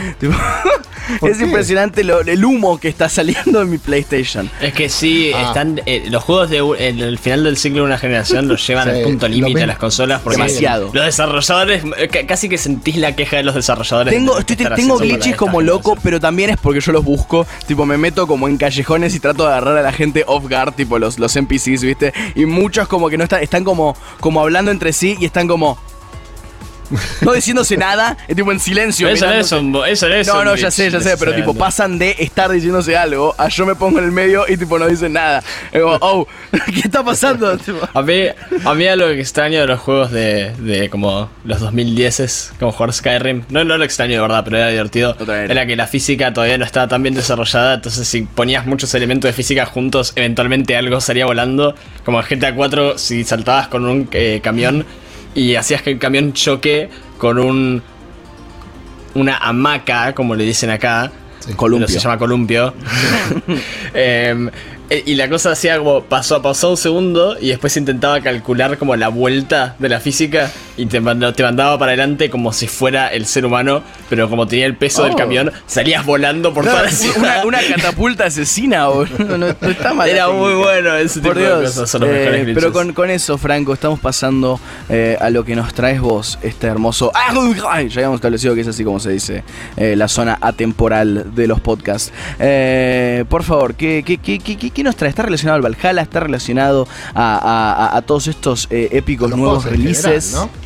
[1.07, 1.45] Tipo, ¿Por es qué?
[1.45, 4.51] impresionante lo- el humo que está saliendo de mi PlayStation.
[4.61, 5.43] Es que sí, Ah.
[5.49, 8.67] están eh, los juegos de u- en el final del ciclo de una generación los
[8.67, 10.91] llevan Sí, al punto límite a las consolas porque Demasiado.
[10.93, 14.13] los desarrolladores eh, ca- casi que sentís la queja de los desarrolladores.
[14.13, 17.47] Tengo, de estoy- tengo glitches como loco, pero también es porque yo los busco.
[17.67, 20.75] Tipo, me meto como en callejones y trato de agarrar a la gente off guard,
[20.75, 22.13] tipo los, los NPCs, ¿viste?
[22.35, 25.79] Y muchos como que no están, están como, como hablando entre sí y están como.
[27.21, 29.09] No diciéndose nada, es tipo en silencio.
[29.09, 31.55] Eso no es un eso no es No, no, ya sé, ya sé, pero tipo
[31.55, 34.87] pasan de estar diciéndose algo a yo me pongo en el medio y tipo no
[34.87, 35.43] dicen nada.
[35.73, 36.27] Es como, oh,
[36.67, 37.59] ¿qué está pasando?
[37.95, 38.27] A mí,
[38.65, 42.73] a mí algo que extraño de los juegos de, de como los 2010 es como
[42.73, 43.45] jugar Skyrim.
[43.49, 45.17] No, no lo extraño de verdad, pero era divertido.
[45.29, 47.75] Era que la física todavía no estaba tan bien desarrollada.
[47.75, 51.75] Entonces, si ponías muchos elementos de física juntos, eventualmente algo salía volando.
[52.05, 54.85] Como en GTA 4, si saltabas con un eh, camión
[55.35, 57.83] y hacías que el camión choque con un
[59.15, 61.11] una hamaca, como le dicen acá.
[61.41, 61.53] Sí.
[61.55, 61.89] Columpio.
[61.89, 62.75] se llama columpio.
[63.97, 64.51] Eh,
[64.91, 69.09] y la cosa hacía como pasó, pasó un segundo y después intentaba calcular como la
[69.09, 73.27] vuelta de la física y te, manda- te mandaba para adelante como si fuera el
[73.27, 75.17] ser humano, pero como tenía el peso del Oh.
[75.17, 77.45] camión, salías volando por No, toda la una, ciudad.
[77.47, 79.39] una catapulta asesina, boludo.
[79.39, 80.09] No, no está mal.
[80.09, 81.61] Era muy bueno ese tipo Por de Dios.
[81.73, 85.57] cosas, son los Eh, pero con, con eso, Franco, estamos pasando eh, a lo que
[85.57, 87.11] nos traes vos, este hermoso.
[87.15, 89.45] Ay, Ya habíamos establecido que es así como se dice
[89.77, 92.13] eh, la zona atemporal de los podcasts.
[92.39, 95.09] Eh, por favor, ¿qué, qué, qué, qué, qué- nos trae?
[95.11, 96.03] ¿Está relacionado al Valhalla?
[96.03, 100.27] ¿Está relacionado a, a- a- a todos estos eh, épicos Los nuevos releases?
[100.31, 100.65] general, ¿no?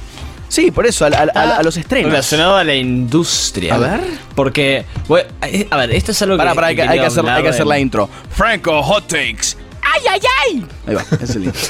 [0.49, 2.11] Sí, por eso, al- a los estrenos.
[2.11, 3.75] Relacionado a la industria.
[3.75, 4.01] A ver.
[4.35, 6.55] Porque, bueno, eh, a ver, esto es algo Pará, que.
[6.55, 8.09] pará, hay, que, hay que hacer, hay que hacer la intro.
[8.31, 9.57] Franco Hot Takes.
[9.83, 10.66] ¡Ay, ay, ay!
[10.87, 11.61] Ahí va, es el intro.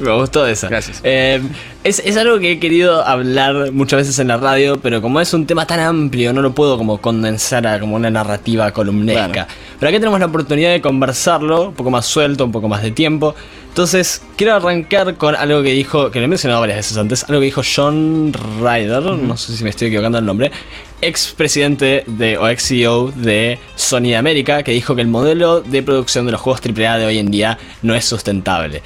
[0.00, 0.68] Me gustó esa.
[0.68, 1.00] Gracias.
[1.04, 1.40] Eh,
[1.84, 5.32] es, es algo que he querido hablar muchas veces en la radio, pero como es
[5.34, 9.32] un tema tan amplio, no lo puedo como condensar a como una narrativa columnesca.
[9.32, 9.48] Claro.
[9.78, 12.90] Pero aquí tenemos la oportunidad de conversarlo, un poco más suelto, un poco más de
[12.90, 13.34] tiempo.
[13.68, 17.40] Entonces, quiero arrancar con algo que dijo, que lo he mencionado varias veces antes, algo
[17.40, 20.52] que dijo John Ryder, no sé si me estoy equivocando el nombre,
[21.00, 25.82] ex presidente de, o ex CEO de Sony América, que dijo que el modelo de
[25.82, 28.82] producción de los juegos AAA de hoy en día no es sustentable.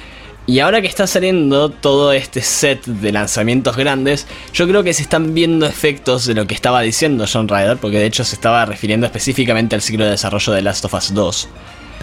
[0.49, 5.01] Y ahora que está saliendo todo este set de lanzamientos grandes, yo creo que se
[5.01, 8.65] están viendo efectos de lo que estaba diciendo John Ryder, porque de hecho se estaba
[8.65, 11.49] refiriendo específicamente al ciclo de desarrollo de Last of Us 2.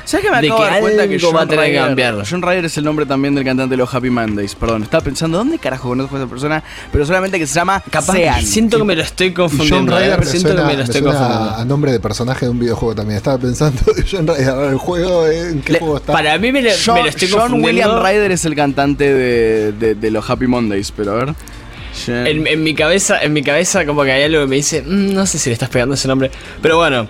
[0.04, 1.70] ¿Sabes que me acabo de que dar cuenta que algo va a John tener que
[1.72, 2.14] Ryder, cambiar.
[2.30, 4.54] John Ryder es el nombre también del cantante de los Happy Mondays.
[4.54, 6.62] Perdón, estaba pensando, ¿dónde carajo conozco a esa persona?
[6.92, 8.42] Pero solamente que se llama Capaz, Sean.
[8.42, 9.96] siento que me lo estoy John confundiendo.
[9.98, 10.16] Ryder ¿eh?
[10.18, 11.56] me Siento suena, que me lo me estoy suena confundiendo.
[11.56, 13.16] a nombre de personaje de un videojuego también.
[13.16, 16.12] Estaba pensando de John Ryder, el juego, ¿en qué Le- juego está?
[16.12, 17.94] para mí me, le- John, me lo estoy John confundiendo.
[17.96, 21.34] William Ryder es el cantante de, de- de los Happy Mondays, pero a ver.
[22.06, 24.82] John- En, en mi cabeza, en mi cabeza como que hay algo que me dice,
[24.82, 27.08] "Mm, no sé si le estás pegando ese nombre, pero bueno,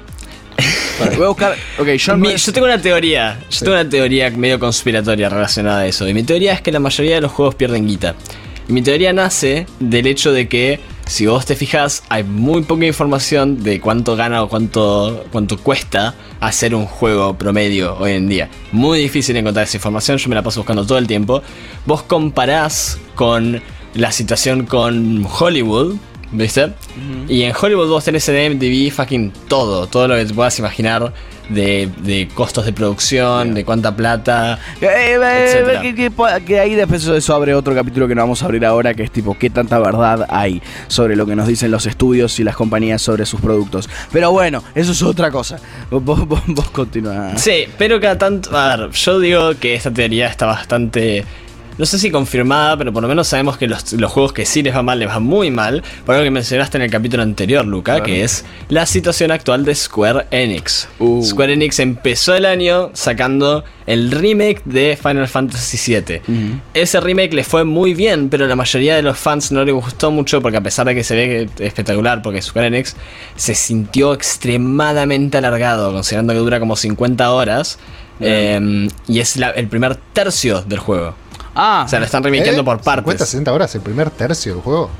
[1.17, 1.57] Voy a buscar.
[1.79, 5.81] Ok, John Mi- Ryder- yo tengo una teoría, yo tengo una teoría medio conspiratoria relacionada
[5.81, 6.09] a eso.
[6.09, 8.15] Y mi teoría es que la mayoría de los juegos pierden guita.
[8.69, 12.87] Y mi teoría nace del hecho de que, si vos te fijas, hay muy poca
[12.87, 18.49] información de cuánto gana o cuánto, cuánto cuesta hacer un juego promedio hoy en día.
[18.73, 21.43] Muy difícil encontrar esa información, yo me la paso buscando todo el tiempo.
[21.85, 23.61] Vos comparás con
[23.95, 25.97] la situación con Hollywood,
[26.33, 26.73] ¿viste?
[27.29, 31.13] Y en Hollywood vos tenés en MTV fucking todo, todo lo que te puedas imaginar
[31.49, 34.59] de, de costos de producción, de cuánta plata.
[34.81, 35.83] Eh, eh, etcétera.
[35.83, 38.95] que, que- que ahí después eso abre otro capítulo que no vamos a abrir ahora,
[38.95, 42.45] que es tipo qué tanta verdad hay sobre lo que nos dicen los estudios y
[42.45, 43.89] las compañías sobre sus productos.
[44.13, 45.59] Pero bueno, eso es otra cosa.
[45.91, 47.37] Vos, vos, vos, continúa.
[47.37, 48.57] Sí, pero cada tanto.
[48.57, 51.25] A ver, yo digo que esta teoría está bastante.
[51.77, 54.63] No sé si confirmada, pero por lo menos sabemos que los, los juegos que sí
[54.63, 55.83] les va mal, les va muy mal.
[56.07, 58.05] Por algo que mencionaste en el capítulo anterior, Luca, Claro.
[58.05, 60.89] que es la situación actual de Square Enix.
[61.01, 61.25] Uh.
[61.25, 66.21] Square Enix empezó el año sacando el remake de Final Fantasy VII.
[66.75, 70.11] Ese remake le fue muy bien, pero la mayoría de los fans no le gustó
[70.11, 72.95] mucho porque a pesar de que se ve espectacular porque Square Enix,
[73.37, 77.79] se sintió extremadamente alargado, considerando que dura como 50 horas.
[78.21, 81.17] eh, y es la- el primer tercio del juego.
[81.55, 82.65] Ah, O sea, lo están remakeando ¿Eh?
[82.65, 83.29] por 50, partes.
[83.29, 84.91] 60 horas, el primer tercio del juego.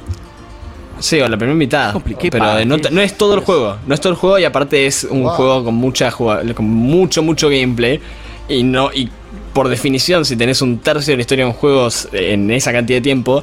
[1.01, 1.93] Sí, o la primera mitad.
[1.93, 3.77] Compliqué Pero no, no es todo el juego.
[3.87, 5.31] No es todo el juego y aparte es un Wow.
[5.33, 8.01] juego con mucha juga- con mucho, mucho gameplay.
[8.49, 8.91] Y no.
[8.93, 9.11] Y
[9.53, 12.99] por definición, si tenés un tercio de la historia de un juego en esa cantidad
[12.99, 13.43] de tiempo.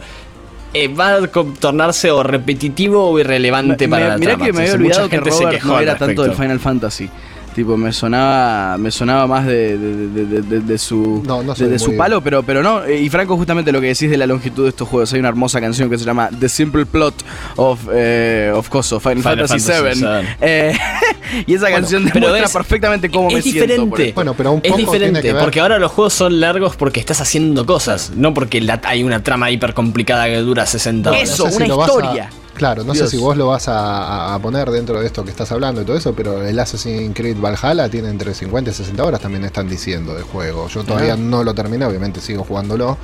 [0.74, 1.28] eh, va a
[1.60, 4.46] tornarse o repetitivo o irrelevante para la Mirá trama.
[4.46, 7.10] que me había Entonces, olvidado que Robert quejó no era tanto del Final Fantasy.
[7.56, 11.54] Tipo, me sonaba, me sonaba más de, de- de- de- de- de su, No, no
[11.54, 12.84] de, su palo, pero, pero no.
[12.86, 15.12] Eh, Y Franco, justamente lo que decís de la longitud de estos juegos.
[15.12, 17.14] Hay una hermosa canción que se llama The Simple Plot
[17.58, 20.10] of, eh, of Coso, Final, Final Fantasy, Fantasy VII.
[20.22, 20.28] VII.
[20.42, 20.74] Eh,
[21.48, 23.60] y esa canción demuestra es- perfectamente cómo me es siento.
[23.60, 24.04] por diferente.
[24.04, 24.16] esto.
[24.16, 27.00] Bueno, pero un es tiene diferente, que ver- porque ahora los juegos son largos porque
[27.02, 31.24] estás haciendo cosas, no porque la- hay una trama hiper complicada que dura 60 horas.
[31.24, 32.30] Eso, una lo vas a- historia.
[32.56, 33.10] Claro, no Dios.
[33.10, 35.98] sé si vos lo vas a, poner dentro de esto que estás hablando y todo
[35.98, 40.14] eso, pero el Assassin's Creed Valhalla tiene entre 50 y 60 horas, también están diciendo
[40.14, 40.68] de juego.
[40.68, 42.98] Yo todavía no lo terminé, obviamente sigo jugándolo.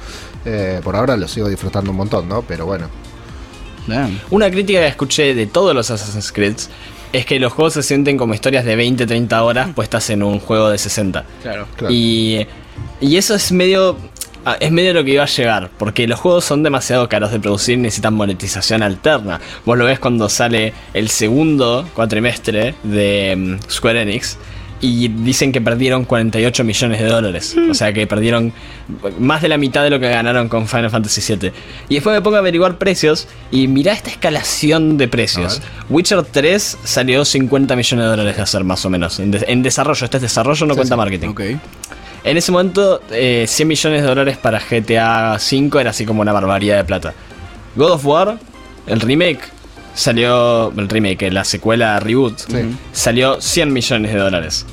[0.46, 2.42] Eh, por ahora lo sigo disfrutando un montón, ¿no?
[2.42, 2.88] Pero bueno.
[3.88, 4.20] Damn.
[4.32, 6.58] Una crítica que escuché de todos los Assassin's Creed
[7.14, 10.40] es que los juegos se sienten como historias de 20, 30 horas puestas en un
[10.40, 11.26] juego de 60.
[11.42, 11.68] Claro.
[11.76, 11.94] Claro.
[11.94, 12.46] Y,
[13.00, 13.98] y eso es medio.
[14.46, 17.40] Ah, Es medio lo que iba a llegar, porque los juegos son demasiado caros de
[17.40, 19.40] producir y necesitan monetización alterna.
[19.66, 24.38] Vos lo ves cuando sale el segundo cuatrimestre de mm, Square Enix
[24.80, 27.56] y dicen que perdieron 48 millones de dólares.
[27.68, 28.54] O sea que perdieron
[29.18, 31.52] más de la mitad de lo que ganaron con Final Fantasy VII.
[31.90, 35.64] Y después me pongo a averiguar precios y mirá esta escalación de precios.
[35.90, 39.20] Witcher 3 salió 50 millones de dólares de hacer más o menos.
[39.20, 40.98] En, de- en desarrollo, este es desarrollo, no Sí, cuenta sí.
[41.00, 41.34] marketing.
[42.28, 46.34] En ese momento, eh, 100 millones de dólares para GTA V era así como una
[46.34, 47.14] barbaridad de plata.
[47.76, 48.38] God of War,
[48.86, 49.40] el remake,
[49.94, 50.72] salió.
[50.78, 52.76] El remake, la secuela reboot, Sí.
[52.92, 54.66] salió 100 millones de dólares.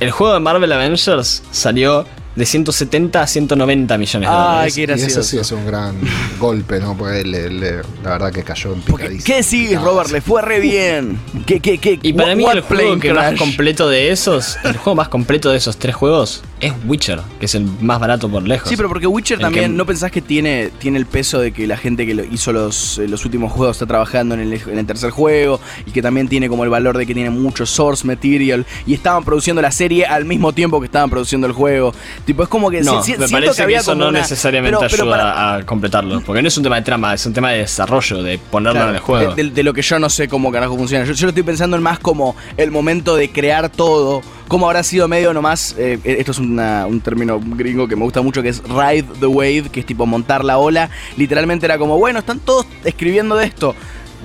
[0.00, 2.04] El juego de Marvel Avengers salió
[2.36, 4.74] de 170 a 190 millones de Ay, dólares.
[4.74, 5.22] qué Y eso gracioso.
[5.22, 5.96] sí es un gran
[6.38, 6.96] golpe, ¿no?
[6.96, 9.24] Porque le- le- la verdad que cayó en Porque, picadísimo.
[9.26, 10.10] ¿Qué decís, No, Robert?
[10.10, 11.18] Le fue re bien.
[11.46, 11.98] ¿Qué, qué, qué?
[12.02, 15.08] Y para What- mí what el juego que más completo de esos, el juego más
[15.08, 18.68] completo de esos tres juegos es Witcher, que es el más barato por lejos.
[18.68, 21.52] Sí, pero porque Witcher El también, que- ¿no pensás que tiene, tiene el peso de
[21.52, 24.52] que la gente que lo hizo los, eh, los últimos juegos está trabajando en el,
[24.52, 27.66] en el tercer juego y que también tiene como el valor de que tiene mucho
[27.66, 31.94] source material y estaban produciendo la serie al mismo tiempo que estaban produciendo el juego?
[32.26, 34.76] Tipo, es como que No, si- si- me parece que, había eso no una- necesariamente
[34.78, 36.20] pero- pero ayuda para- a completarlo.
[36.22, 38.88] Porque no es un tema de trama, es un tema de desarrollo, de ponerlo Claro,
[38.90, 39.34] en el juego.
[39.36, 41.04] De, de- de lo que yo no sé cómo carajo funciona.
[41.04, 44.22] Yo, yo lo estoy pensando en más como el momento de crear todo.
[44.48, 45.76] Cómo habrá sido medio nomás.
[45.78, 49.26] eh, esto es una- un término gringo que me gusta mucho, que es ride the
[49.26, 50.90] wave, que es tipo montar la ola.
[51.16, 53.74] Literalmente era como, bueno, están todos escribiendo de esto.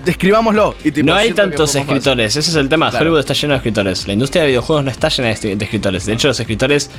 [0.05, 0.75] Describámoslo.
[0.83, 1.81] Y, tipo, no hay tantos fácil.
[1.81, 2.89] escritores, ese es el tema.
[2.89, 3.03] Claro.
[3.03, 4.07] Hollywood está lleno de escritores.
[4.07, 6.05] La industria de videojuegos no está llena de escritores.
[6.07, 6.89] De hecho, los escritores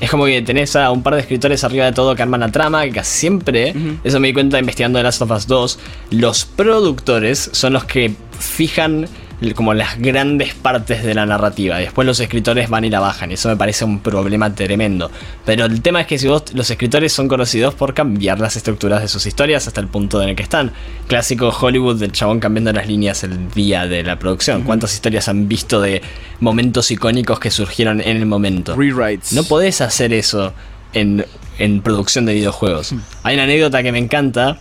[0.00, 2.50] es como que tenés a un par de escritores arriba de todo que arman la
[2.50, 5.78] trama, que casi siempre, eso me di cuenta investigando The Last of Us 2,
[6.10, 9.06] los productores son los que fijan
[9.54, 11.78] como las grandes partes de la narrativa.
[11.78, 13.30] Después los escritores van y la bajan.
[13.30, 15.10] Y eso me parece un problema tremendo.
[15.44, 19.02] Pero el tema es que si vos, los escritores son conocidos por cambiar las estructuras
[19.02, 20.72] de sus historias hasta el punto en el que están.
[21.08, 24.62] Clásico Hollywood del chabón cambiando las líneas el día de la producción.
[24.62, 26.02] ¿Cuántas historias han visto de
[26.40, 28.76] momentos icónicos que surgieron en el momento?
[28.76, 29.32] Rewrites.
[29.32, 30.52] No podés hacer eso
[30.92, 31.24] en,
[31.58, 32.94] en producción de videojuegos.
[33.22, 34.58] Hay una anécdota que me encanta.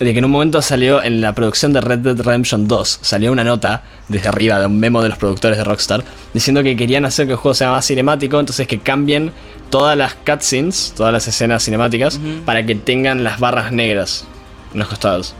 [0.00, 3.32] De que en un momento salió en la producción de Red Dead Redemption 2, salió
[3.32, 7.04] una nota desde arriba de un memo de los productores de Rockstar diciendo que querían
[7.04, 9.32] hacer que el juego sea más cinemático, entonces que cambien
[9.70, 14.24] todas las cutscenes, todas las escenas cinemáticas, para que tengan las barras negras
[14.72, 15.34] en los costados.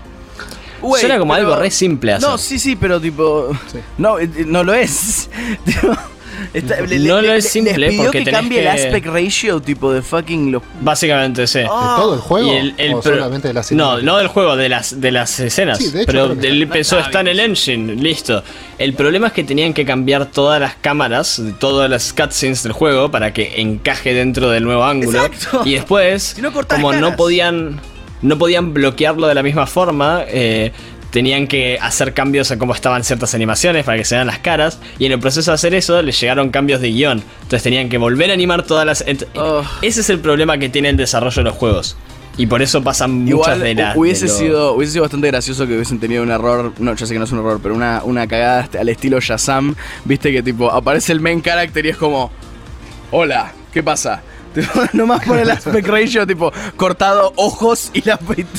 [0.99, 2.29] Suena como pero- algo re simple hacer.
[2.29, 3.51] No, sí, sí, pero tipo.
[3.71, 3.79] Sí.
[3.97, 5.29] No, eh, no lo es.
[6.53, 8.69] Tipo, está- le- No le- lo es le- simple, Les pidió porque que cambie el
[8.69, 10.63] aspect ratio, tipo de fucking los.
[10.81, 11.61] Básicamente, sí.
[11.61, 12.53] ¿De todo el juego?
[12.53, 15.11] Y el- el ¿O pro- solamente de la no, no del juego, de las, de
[15.13, 15.79] las escenas.
[15.79, 16.73] Sí, de hecho, pero él está.
[16.75, 18.43] pensó, Ah, está en el engine, listo.
[18.79, 23.11] El problema es que tenían que cambiar todas las cámaras, todas las cutscenes del juego
[23.11, 25.25] para que encaje dentro del nuevo ángulo.
[25.25, 25.63] Exacto.
[25.65, 27.81] Y después, Si no cortás como no podían,
[28.23, 30.73] no podían bloquearlo de la misma forma, eh,
[31.11, 34.79] tenían que hacer cambios a cómo estaban ciertas animaciones para que se vean las caras.
[34.99, 37.23] Y en el proceso de hacer eso, les llegaron cambios de guion.
[37.43, 39.05] Entonces tenían que volver a animar todas las.
[39.35, 39.63] Oh.
[39.83, 41.97] Ese es el problema que tiene el desarrollo de los juegos.
[42.37, 43.97] Y por eso pasan muchas de las.
[43.97, 46.73] hubiese, de sido, hubiese sido bastante gracioso que hubiesen tenido un error.
[46.79, 49.75] No, ya sé que no es un error, pero una, una cagada al estilo Shazam.
[50.05, 52.31] Viste que tipo aparece el main character y es como.
[53.11, 54.23] Hola, ¿qué pasa?
[54.61, 58.19] Tipo, Nomás por el aspect ratio, tipo, cortado ojos y la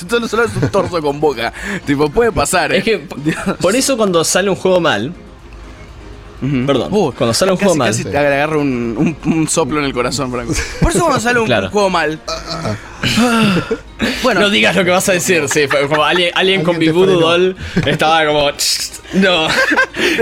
[0.10, 1.52] solo, solo es un torso con boca.
[1.86, 2.74] Tipo, puede pasar.
[2.74, 2.84] Es ¿eh?
[2.84, 3.38] que Dios.
[3.60, 5.14] por eso cuando sale un juego mal,
[6.66, 9.80] perdón, Uh, cuando sale un casi, juego mal, Casi te agarra un, un- un soplo
[9.80, 10.54] en el corazón, Franco.
[10.82, 11.70] Por eso cuando sale un Claro.
[11.70, 12.20] juego mal.
[14.24, 16.88] bueno, no digas lo que vas a decir, sí, fue como alguien, alguien con mi
[16.90, 18.50] voodoo doll estaba como,
[19.14, 19.48] no,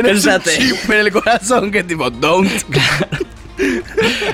[0.01, 0.57] cállate.
[0.57, 2.49] en el corazón que es tipo, don't.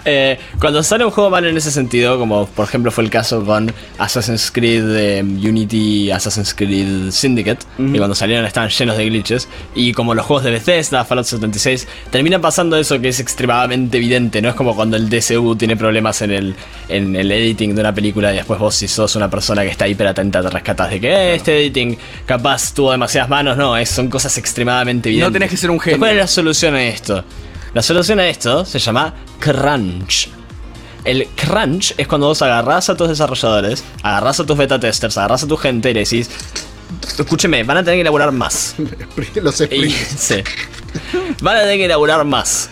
[0.05, 3.43] Eh, cuando sale un juego mal en ese sentido, como por ejemplo fue el caso
[3.45, 7.91] con Assassin's Creed eh, Unity, Assassin's Creed Syndicate, Ujú.
[7.93, 11.87] que cuando salieron estaban llenos de glitches, y como los juegos de Bethesda, Fallout 76,
[12.11, 16.21] termina pasando eso que es extremadamente evidente, no es como cuando el DCU tiene problemas
[16.21, 16.55] en el,
[16.89, 19.87] en el editing de una película y después vos si sos una persona que está
[19.87, 23.89] hiper atenta te rescatas de que "Eh, este editing capaz tuvo demasiadas manos, no, es,
[23.89, 25.33] son cosas extremadamente evidentes.
[25.33, 25.99] tenés que ser un genio.
[25.99, 27.23] ¿Cuál es la solución a esto?
[27.73, 30.29] La solución a esto se llama crunch.
[31.03, 35.43] El crunch es cuando vos agarrás a tus desarrolladores, agarrás a tus beta testers, agarrás
[35.43, 36.29] a tu gente y le decís,
[37.17, 38.75] escúcheme, van a tener que elaborar más.
[39.35, 39.95] Los Y, sprints.
[40.17, 40.35] sí.
[41.41, 42.69] Van a tener que elaborar más.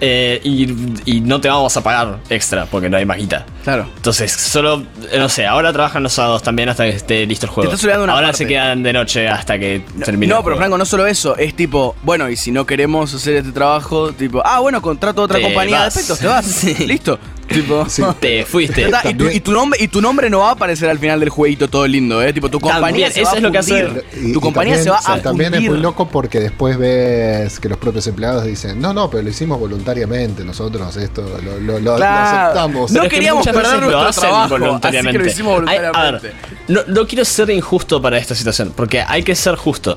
[0.00, 3.46] Eh, y, y no te vamos a pagar extra porque no hay maquita.
[3.64, 3.88] Claro.
[3.96, 7.52] Entonces, solo, eh, no sé, ahora trabajan los sábados también hasta que esté listo el
[7.52, 7.72] juego.
[7.72, 8.38] estás una ahora parte.
[8.38, 10.30] se quedan de noche hasta que termine.
[10.32, 10.58] No, el pero juego.
[10.58, 14.42] Franco, no solo eso, es tipo, bueno, y si no queremos hacer este trabajo, tipo,
[14.44, 15.94] ah, bueno, contrato a otra Te compañía vas.
[15.94, 16.44] de efectos, te vas.
[16.58, 16.74] Sí.
[16.86, 17.18] Listo.
[17.48, 18.02] Tipo, Sí.
[18.20, 18.90] Te fuiste.
[19.04, 21.30] Y, tu, y tu nombre, y tu nombre no va a aparecer al final del
[21.30, 22.32] jueguito todo lindo, ¿eh?
[22.32, 24.04] Tipo, tu compañía También, se va eso a es lo que hace- fundir.
[24.22, 27.68] Y- Tu compañía también- se va a También es muy loco porque después ves que
[27.68, 31.78] los propios empleados dicen, no, no, pero lo hicimos voluntariamente, nosotros esto lo, lo- lo-
[31.80, 32.42] lo Claro.
[32.50, 32.90] aceptamos.
[32.92, 33.88] No que queríamos muchas perder nuestro
[34.20, 35.18] trabajo, así que voluntariamente.
[35.18, 36.32] lo hicimos Hay- a ver, voluntariamente.
[36.68, 39.96] no, no quiero ser injusto para esta situación, porque hay que ser justo.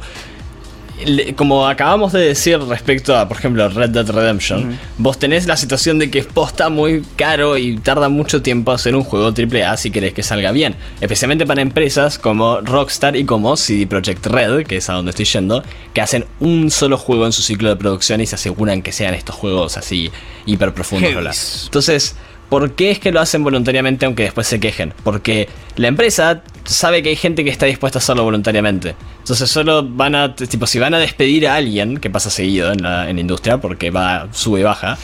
[1.35, 5.99] Como acabamos de decir respecto a, por ejemplo, Red Dead Redemption, vos tenés la situación
[5.99, 10.13] de que posta muy caro y tarda mucho tiempo hacer un juego AAA si querés
[10.13, 10.75] que salga bien.
[10.99, 15.25] Especialmente para empresas como Rockstar y como CD Projekt Red, que es a donde estoy
[15.25, 18.91] yendo, que hacen un solo juego en su ciclo de producción y se aseguran que
[18.91, 20.11] sean estos juegos así
[20.45, 21.63] hiper profundos.
[21.65, 22.15] Entonces,
[22.51, 24.93] ¿por qué es que lo hacen voluntariamente aunque después se quejen?
[25.03, 25.47] Porque
[25.77, 28.93] la empresa sabe que hay gente que está dispuesta a hacerlo voluntariamente.
[29.19, 32.83] Entonces solo van a, tipo, si van a despedir a alguien, que pasa seguido en
[32.83, 34.97] la, en la industria, porque va, sube y baja.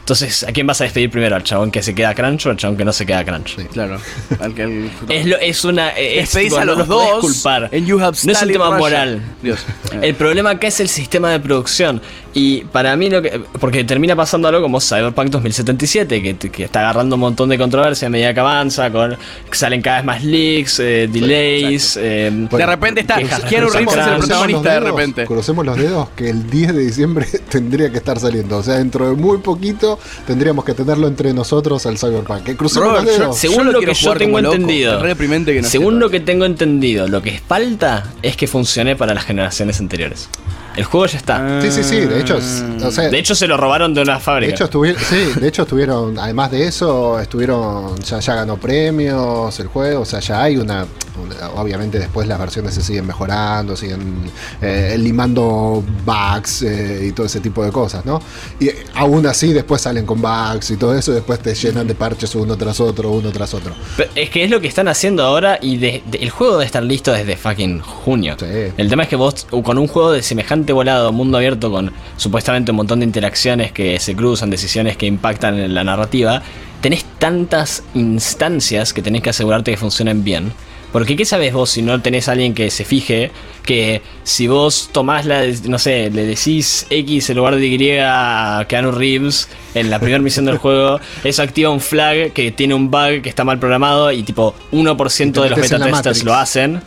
[0.00, 1.34] Entonces, ¿a quién vas a despedir primero?
[1.34, 3.56] ¿Al chabón que se queda crunch o al chabón que no se queda crunch?
[3.72, 3.98] Claro.
[4.38, 5.88] Al que el- Es, lo, es una.
[5.90, 7.70] Es, Despedís tipo, a no los podés dos culpar.
[7.72, 8.78] no es un tema Russia.
[8.78, 9.22] moral.
[9.42, 9.64] Dios.
[10.02, 12.02] El problema acá es el sistema de producción.
[12.36, 13.40] Y para mí lo que.
[13.60, 18.08] Porque termina pasando algo como Cyberpunk 2077, que, que está agarrando un montón de controversia
[18.08, 19.16] a medida que avanza, con
[19.48, 21.96] que salen cada vez más leaks, eh, delays.
[21.96, 25.26] eh, de repente está Keanu Reeves es el protagonista de los dedos, repente.
[25.26, 28.58] Crucemos los dedos que el 10 de diciembre tendría que estar saliendo.
[28.58, 32.42] O sea, dentro de muy poquito tendríamos que tenerlo entre nosotros al Cyberpunk.
[32.42, 33.38] Que crucemos Robert, los dedos.
[33.38, 35.00] Según lo que yo tengo entendido.
[35.00, 39.24] Que no según lo que tengo entendido, lo que falta es que funcione para las
[39.24, 40.28] generaciones anteriores.
[40.76, 41.60] El juego ya está.
[41.62, 42.00] Sí, sí, sí.
[42.00, 44.52] De hecho, es- o sea, De hecho, se lo robaron de una De fábrica.
[44.54, 49.66] hecho, estuvieron, sí, de hecho estuvieron, además de eso, estuvieron, ya, ya ganó premios el
[49.68, 50.86] juego, o sea, ya hay una,
[51.22, 57.26] una- obviamente después las versiones se siguen mejorando, siguen eh, limando bugs eh, y todo
[57.26, 58.20] ese tipo de cosas, ¿no?
[58.58, 61.94] Y aún así después salen con bugs y todo eso, y después te llenan de
[61.94, 63.74] parches uno tras otro, uno tras otro.
[63.96, 66.64] Pero es que es lo que están haciendo ahora y de- de- el juego debe
[66.66, 68.36] estar listo desde fucking junio.
[68.38, 68.46] Sí.
[68.76, 72.70] El tema es que vos con un juego de semejante volado, mundo abierto, con supuestamente
[72.70, 76.42] un montón de interacciones que se cruzan, decisiones que impactan en la narrativa,
[76.80, 80.52] tenés tantas instancias que tenés que asegurarte que funcionen bien.
[80.94, 83.32] Porque ¿qué sabes vos si no tenés a alguien que se fije
[83.64, 88.64] que si vos tomás la, no sé, le decís X en lugar de Y a
[88.68, 92.92] Keanu Reeves en la primera misión del juego, eso activa un flag que tiene un
[92.92, 96.80] bug que está mal programado y tipo 1% de los beta testers lo hacen.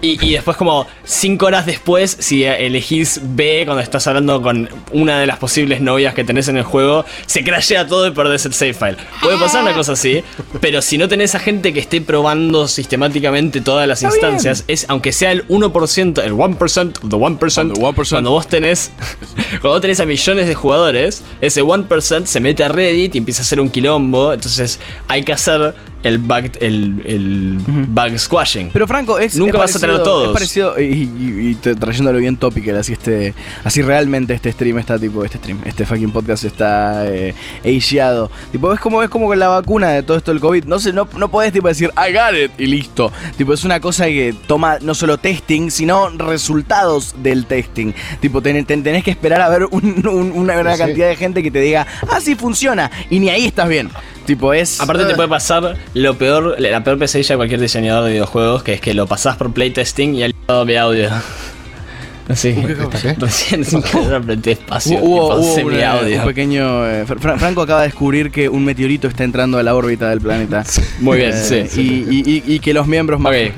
[0.00, 5.18] Y, y después como 5 horas después, si elegís B cuando estás hablando con una
[5.18, 8.54] de las posibles novias que tenés en el juego, se crashea todo y perdés el
[8.54, 8.96] save file.
[9.22, 10.22] Puede pasar una cosa así,
[10.60, 15.12] pero si no tenés a gente que esté probando sistemáticamente todas las instancias, es aunque
[15.12, 18.08] sea el 1%, el 1% of the 1%, Of the 1%.
[18.10, 18.90] cuando vos tenés
[19.60, 23.42] cuando vos tenés a millones de jugadores, ese 1% se mete a Reddit y empieza
[23.42, 25.74] a hacer un quilombo, entonces hay que hacer
[26.04, 28.70] el bug el, el bug squashing.
[28.72, 29.36] Pero Franco, es.
[29.36, 30.26] Nunca es vas a tener parecido- todos.
[30.28, 33.34] Es parecido, y, y- trayéndolo bien topical, así este.
[33.64, 35.24] Así realmente este stream está tipo.
[35.24, 37.34] Este stream, este fucking podcast está eh,
[37.64, 38.30] ageado.
[38.52, 40.64] Tipo, es como, es como con la vacuna de todo esto del COVID.
[40.64, 43.10] No sé, no, no podés tipo decir I got it y listo.
[43.36, 47.92] Tipo, es una cosa que toma no solo testing, sino resultados del testing.
[48.20, 50.78] Tipo, ten- ten- tenés que esperar a ver un- un- una, Sí.
[50.78, 52.90] cantidad de gente que te diga, ah, sí funciona.
[53.10, 53.88] Y ni ahí estás bien.
[54.26, 54.80] Tipo, es.
[54.80, 58.72] Aparte te puede pasar lo peor, la peor pesadilla de cualquier diseñador de videojuegos, que
[58.74, 61.10] es que lo pasás por playtesting y al lado ve audio.
[62.28, 62.54] Así.
[62.54, 63.12] ¿Qué?
[63.18, 64.98] Recién sin querer apreté espacio.
[65.02, 66.20] Hubo, hubo audio.
[66.20, 66.86] un pequeño.
[66.88, 70.22] eh, Fra- Franco acaba de descubrir que un meteorito está entrando a la órbita del
[70.22, 70.64] planeta.
[71.00, 71.80] Muy bien, Eh, sí.
[72.08, 73.34] Y, y- y- y que los miembros más.
[73.34, 73.52] Ok.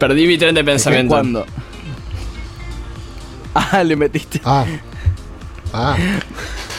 [0.00, 1.14] Perdí mi tren de pensamiento.
[1.14, 1.46] ¿Cuándo?
[3.54, 4.40] Ah, le metiste.
[4.44, 4.64] Ah,
[5.72, 5.96] ah,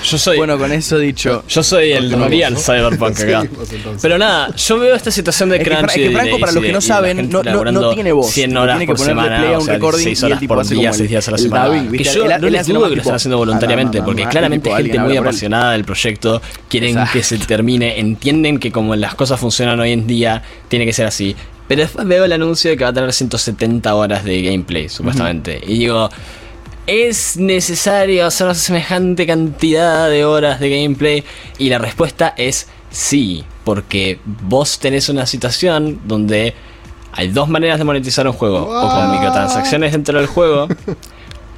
[0.09, 0.37] Yo soy.
[0.37, 1.43] Bueno, con eso dicho.
[1.47, 2.59] yo soy el real ¿no?
[2.59, 3.41] Cyberpunk acá.
[3.41, 3.79] Entonces.
[4.01, 6.51] Pero nada, yo veo esta situación de Es que, crunch Fra- es que Franco, para
[6.51, 8.31] los que no saben, no, no- no tiene voz.
[8.31, 10.25] 100 Tipo, horas tiene que por semana, play a o un sea, recording 6 y
[10.25, 11.65] el horas tipo por hace día, como 6 días a la semana.
[11.67, 14.71] dubbing, que yo no les dudo que lo están haciendo voluntariamente, "Alá, porque mamá", claramente
[14.75, 19.79] gente muy apasionada del proyecto, quieren que se termine, entienden que como las cosas funcionan
[19.79, 21.35] hoy en día, tiene que ser así.
[21.67, 25.61] Pero después veo el anuncio de que va a tener 170 horas de gameplay, supuestamente.
[25.67, 26.09] Y digo,
[26.89, 31.23] ¿es necesario hacer semejante cantidad de horas de gameplay?
[31.59, 36.55] Y la respuesta es sí, porque vos tenés una situación donde
[37.11, 38.63] hay dos maneras de monetizar un juego.
[38.63, 40.67] O con microtransacciones dentro del juego,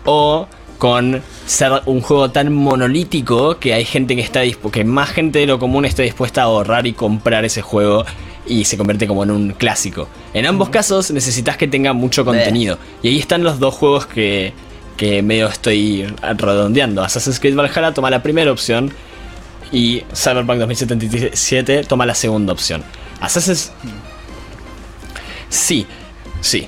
[0.06, 5.40] o con ser un juego tan monolítico que hay gente que está que más gente
[5.40, 8.04] de lo común está dispuesta a ahorrar y comprar ese juego
[8.48, 10.10] y se convierte como en un clásico.
[10.34, 12.78] En ambos casos necesitas que tenga mucho contenido.
[13.02, 14.54] Y ahí están los dos juegos que,
[15.02, 17.02] que medio estoy redondeando.
[17.02, 18.94] Assassin's Creed Valhalla toma la primera opción
[19.72, 22.84] y Cyberpunk 2077 toma la segunda opción.
[23.20, 23.72] Assassin's...
[25.50, 25.88] Sí,
[26.42, 26.68] sí.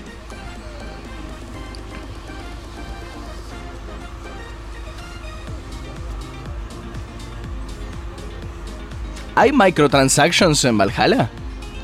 [9.35, 11.29] ¿Hay microtransactions en Valhalla?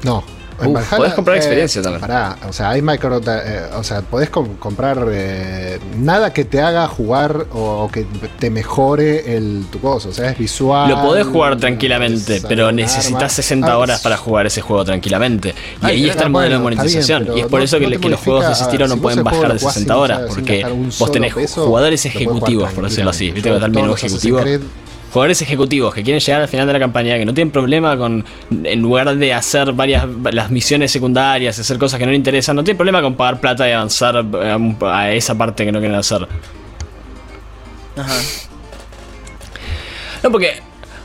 [0.02, 0.39] No.
[0.62, 2.02] En Uf, Valhalla, podés comprar eh, experiencia también.
[2.02, 3.20] Pará, o sea, hay micro.
[3.26, 8.06] eh, o sea, podés com- comprar eh, nada que te haga jugar o, o que
[8.40, 10.10] te mejore el, tu cosa.
[10.10, 10.90] O sea, es visual.
[10.90, 15.50] Lo podés jugar tranquilamente, pero necesitas 60 Ah, horas para jugar ese juego tranquilamente.
[15.82, 17.38] Y Ay, ahí está el bueno, modelo de bien, monetización.
[17.38, 18.96] y es por no- eso que, no te que los juegos de ese estilo si
[18.96, 20.66] no pueden bajar de jugás 60 sin horas, porque
[21.00, 23.32] vos tenés peso, jugadores ejecutivos, por decirlo así.
[23.32, 24.40] Viste que menú ejecutivo.
[25.12, 28.24] Jugadores ejecutivos que quieren llegar al final de la campaña, que no tienen problema con,
[28.64, 32.64] en lugar de hacer varias las misiones secundarias, hacer cosas que no les interesan, no
[32.64, 36.28] tienen problema con pagar plata y avanzar eh, a esa parte que no quieren hacer.
[37.98, 38.16] Ajá.
[40.22, 40.62] No, porque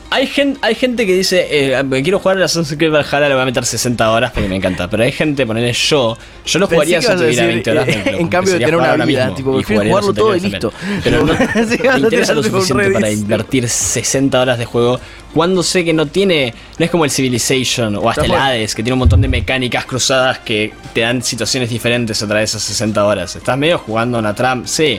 [0.09, 3.41] hay gente, hay gente que dice, eh, quiero jugar el Assassin's Creed Valhalla, le voy
[3.41, 4.89] a meter 60 horas porque me encanta.
[4.89, 7.87] Pero hay gente, ponerle yo, yo no Pensé jugaría si a tuviera decir, 20 horas.
[7.87, 10.71] eh, en cambio de tener una vida, mismo tipo, prefiero jugarlo todo y listo.
[11.03, 14.99] Pero no, Sí, a me interesa lo suficiente para invertir 60 horas de juego
[15.33, 18.45] cuando sé que no tiene, no es como el Civilization o hasta el Está.
[18.47, 22.53] Hades, que tiene un montón de mecánicas cruzadas que te dan situaciones diferentes a través
[22.53, 23.35] de esas 60 horas.
[23.35, 24.97] Estás medio jugando una trampa, sí.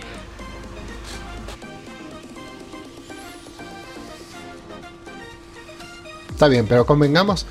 [6.37, 7.47] Está bien, pero convengamos.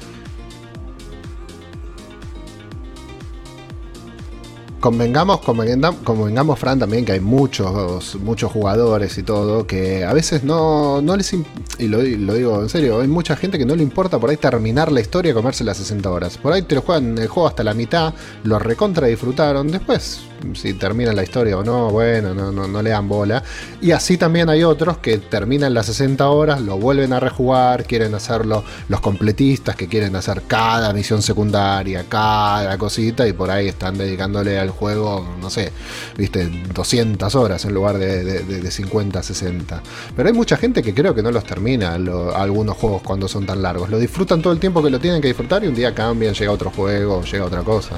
[4.80, 11.02] Convengamos, convengamos, Fran, también que hay muchos, muchos jugadores y todo, que a veces no,
[11.02, 14.20] no les, y lo, lo digo en serio, hay mucha gente que no le importa
[14.20, 16.38] por ahí terminar la historia y comerse las 60 horas.
[16.38, 18.14] Por ahí te lo juegan el juego hasta la mitad,
[18.44, 20.22] lo recontra disfrutaron, después
[20.54, 23.44] si terminan la historia o no, bueno, no, no, no le dan bola.
[23.82, 28.14] Y así también hay otros que terminan las 60 horas, lo vuelven a rejugar, quieren
[28.16, 33.98] hacerlo los completistas que quieren hacer cada misión secundaria, cada cosita y por ahí están
[33.98, 35.72] dedicándole al juego, no sé,
[36.18, 39.82] viste, 200 horas en lugar de, de- de- de 50, 60.
[40.16, 43.46] Pero hay mucha gente que creo que no los termina lo- algunos juegos cuando son
[43.46, 43.90] tan largos.
[43.90, 46.52] Lo disfrutan todo el tiempo que lo tienen que disfrutar y un día cambian, llega
[46.52, 47.96] otro juego, llega otra cosa.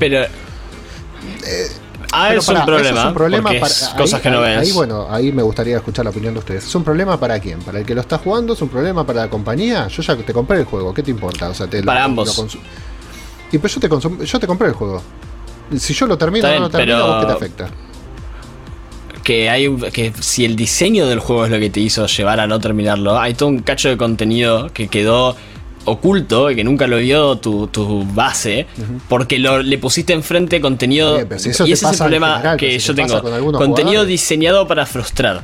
[1.45, 1.86] Pero...
[2.13, 4.41] ah, Pero es, pará, un problema, es un problema para es ahí- cosas que no
[4.41, 4.57] ves.
[4.59, 6.65] Ahí, bueno, ahí me gustaría escuchar la opinión de ustedes.
[6.65, 7.59] ¿Es un problema para quién?
[7.59, 8.53] ¿Para el que lo está jugando?
[8.53, 9.87] ¿Es un problema para la compañía?
[9.87, 11.49] Yo ya te compré el juego, ¿qué te importa?
[11.49, 12.57] O sea, te Para lo ambos.
[13.51, 15.01] y pues yo te, yo te compré el juego.
[15.77, 17.69] Si yo lo termino o no lo termino, ¿a vos pero- qué te afecta?
[19.23, 22.39] que hay un- que si el diseño del juego es lo que te hizo llevar
[22.39, 25.35] a no terminarlo, hay todo un cacho de contenido que quedó
[25.87, 28.67] oculto y que nunca lo vio tu, tu base
[29.07, 31.97] porque lo, le pusiste enfrente contenido Está bien, pero si eso y ese es el
[31.97, 34.07] problema general, que si yo te tengo con contenido jugadores.
[34.07, 35.43] diseñado para frustrar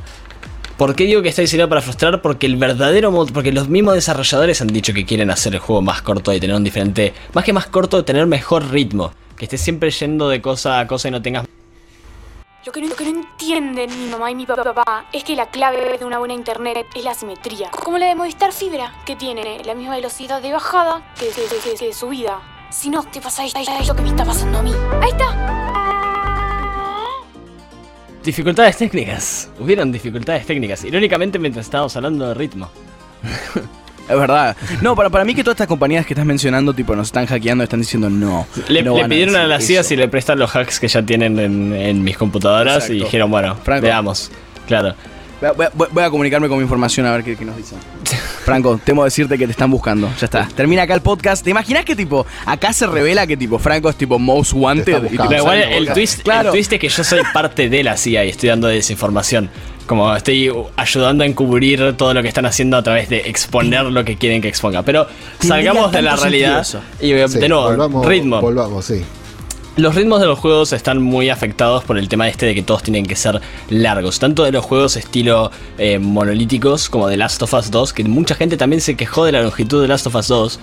[0.76, 2.20] ¿Por qué digo que está diseñado para frustrar?
[2.20, 6.02] Porque el verdadero porque los mismos desarrolladores han dicho que quieren hacer el juego más
[6.02, 9.90] corto y tener un diferente, más que más corto, tener mejor ritmo, que estés siempre
[9.90, 11.46] yendo de cosa a cosa y no tengas
[12.64, 15.50] Lo que, no, lo que no entienden mi mamá y mi papá es que la
[15.50, 17.70] clave de una buena internet es la simetría.
[17.70, 22.40] Como la de Movistar Fibra, que tiene la misma velocidad de bajada que de, subida.
[22.70, 24.72] Si no, te pasa esto, es lo que me está pasando a mí.
[25.02, 25.44] Ahí está.
[28.22, 29.50] Dificultades técnicas.
[29.60, 30.84] Hubieron dificultades técnicas.
[30.84, 32.70] Irónicamente, mientras estábamos hablando de ritmo.
[34.08, 34.56] Es verdad.
[34.82, 37.64] No, para, para mí que todas estas compañías que estás mencionando, tipo, nos están hackeando,
[37.64, 38.46] están diciendo no.
[38.68, 39.88] Le, no le van pidieron a, decir las CIA eso.
[39.88, 42.92] si le prestan los hacks que ya tienen en, en mis computadoras Exacto.
[42.94, 43.82] y dijeron, bueno, Franco.
[43.86, 44.30] veamos.
[44.66, 44.94] Claro.
[45.40, 47.56] Voy a, voy a- voy a comunicarme con mi información a ver qué, qué nos
[47.56, 47.78] dicen.
[48.44, 50.08] Franco, temo decirte que te están buscando.
[50.20, 50.48] Ya está.
[50.54, 51.42] Termina acá el podcast.
[51.44, 55.04] ¿Te imaginas que tipo, acá se revela que tipo Franco es tipo most wanted?
[55.04, 55.24] Y, tipo.
[55.28, 56.48] Pero igual el twist, Claro.
[56.50, 59.50] el twist es que yo soy parte de la CIA y estoy dando desinformación.
[59.86, 64.04] Como estoy ayudando a encubrir todo lo que están haciendo a través de exponer lo
[64.04, 64.82] que quieren que exponga.
[64.82, 65.06] Pero
[65.40, 66.66] salgamos de la realidad.
[67.00, 68.40] Y Sí, de nuevo, volvamos, ritmo.
[68.40, 69.02] Volvamos, sí.
[69.76, 72.84] Los ritmos de los juegos están muy afectados por el tema este de que todos
[72.84, 74.20] tienen que ser largos.
[74.20, 78.36] Tanto de los juegos estilo eh, monolíticos como de Last of Us 2, que mucha
[78.36, 80.60] gente también se quejó de la longitud de Last of Us 2.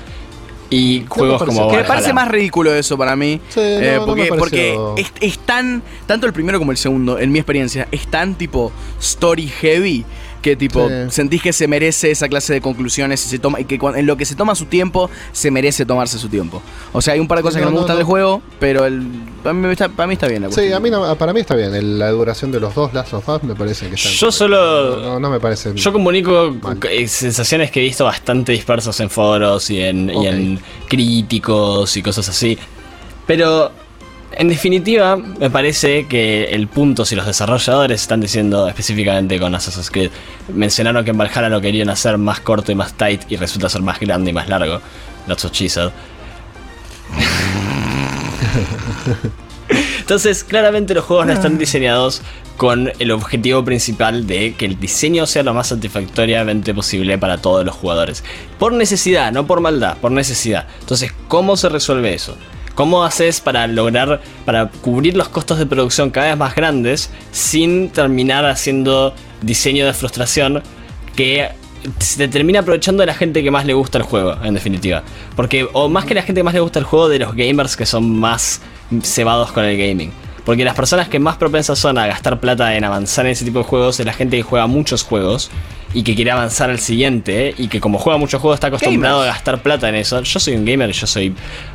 [0.71, 3.39] Y juegos como Que me parece más ridículo eso para mí.
[3.49, 4.93] Sí, eh, no, no porque me pareció.
[4.95, 5.83] porque es, es tan.
[6.07, 10.05] Tanto el primero como el segundo, en mi experiencia, es tan tipo story heavy.
[10.41, 10.93] Que tipo, Sí.
[11.09, 14.17] sentís que se merece esa clase de conclusiones y, se toma, y que en lo
[14.17, 16.61] que se toma su tiempo, se merece tomarse su tiempo.
[16.93, 17.97] O sea, hay un par de cosas que No, no me gustan no.
[17.99, 19.05] del juego, pero el,
[19.43, 20.77] para, mí está, para mí está bien la Sí, cuestión.
[20.77, 21.75] a mí no- para mí está bien.
[21.75, 24.11] El- la duración de los dos Last of Us me parece que están.
[24.13, 25.73] Yo solo- No, no me parece.
[25.75, 26.79] Yo comunico Mal.
[26.89, 30.25] eh, sensaciones que he visto bastante dispersas en foros y en, y Ok.
[30.25, 32.57] en críticos y cosas así.
[33.27, 33.71] Pero
[34.41, 39.91] En definitiva, me parece que el punto, si los desarrolladores están diciendo específicamente con Assassin's
[39.91, 40.09] Creed,
[40.51, 43.83] mencionaron que en Valhalla lo querían hacer más corto y más tight y resulta ser
[43.83, 44.81] más grande y más largo.
[45.27, 45.91] Not so chisel.
[49.99, 52.23] Entonces, claramente los juegos no están diseñados
[52.57, 57.63] con el objetivo principal de que el diseño sea lo más satisfactoriamente posible para todos
[57.63, 58.23] los jugadores.
[58.57, 60.65] Por necesidad, no por maldad, por necesidad.
[60.79, 62.35] Entonces, ¿cómo se resuelve eso?
[62.75, 67.89] ¿Cómo haces para lograr, para cubrir los costos de producción cada vez más grandes sin
[67.89, 70.63] terminar haciendo diseño de frustración
[71.15, 71.49] que
[71.99, 75.03] se termina aprovechando de la gente que más le gusta el juego, en definitiva?
[75.35, 77.75] Porque, o más que la gente que más le gusta el juego, de los gamers
[77.75, 78.61] que son más
[79.03, 80.11] cebados con el gaming.
[80.45, 83.59] Porque las personas que más propensas son a gastar plata en avanzar en ese tipo
[83.59, 85.51] de juegos es la gente que juega muchos juegos
[85.93, 89.31] y que quiere avanzar al siguiente y que como juega muchos juegos está acostumbrado Gamers.
[89.31, 90.21] a gastar plata en eso.
[90.21, 91.33] Yo soy un gamer y yo soy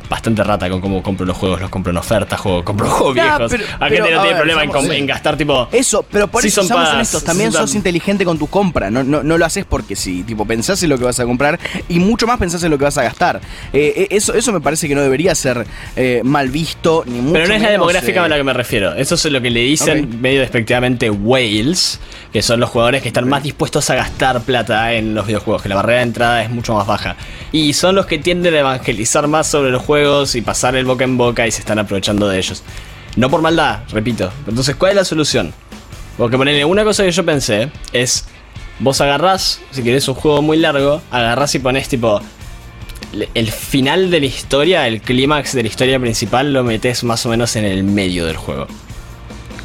[0.09, 3.23] bastante rata con cómo compro los juegos, los compro en oferta, juego, compro juegos Nah,
[3.37, 3.51] viejos.
[3.51, 5.67] pero- pero, gente no a tiene ver, problema en, gastar tipo...
[5.71, 9.37] Eso, pero por eso pagas, honestos, también sos inteligente con tu compra, no, no, no
[9.37, 11.59] lo haces porque sí, tipo pensás en lo que vas a comprar
[11.89, 13.41] y mucho más pensás en lo que vas a gastar.
[13.73, 15.65] Eh, eh, eso, eso me parece que no debería ser
[15.95, 18.43] eh, mal visto, ni mucho Pero no es la menos, demográfica eh, a la que
[18.43, 18.93] me refiero.
[18.95, 21.99] Eso es lo que le dicen medio despectivamente whales,
[22.31, 25.69] que son los jugadores que están más dispuestos a gastar plata en los videojuegos, que
[25.69, 27.15] la barrera de entrada es mucho más baja.
[27.51, 31.03] Y son los que tienden a evangelizar más sobre los juegos y pasar el boca
[31.03, 32.63] en boca y se están aprovechando de ellos.
[33.15, 34.31] No por maldad, repito.
[34.47, 35.53] Entonces, ¿cuál es la solución?
[36.17, 38.25] Porque ponele, una cosa que yo pensé es,
[38.79, 42.21] vos agarrás, si querés un juego muy largo, agarrás y ponés tipo
[43.33, 47.29] el final de la historia, el clímax de la historia principal, lo metes más o
[47.29, 48.67] menos en el medio del juego.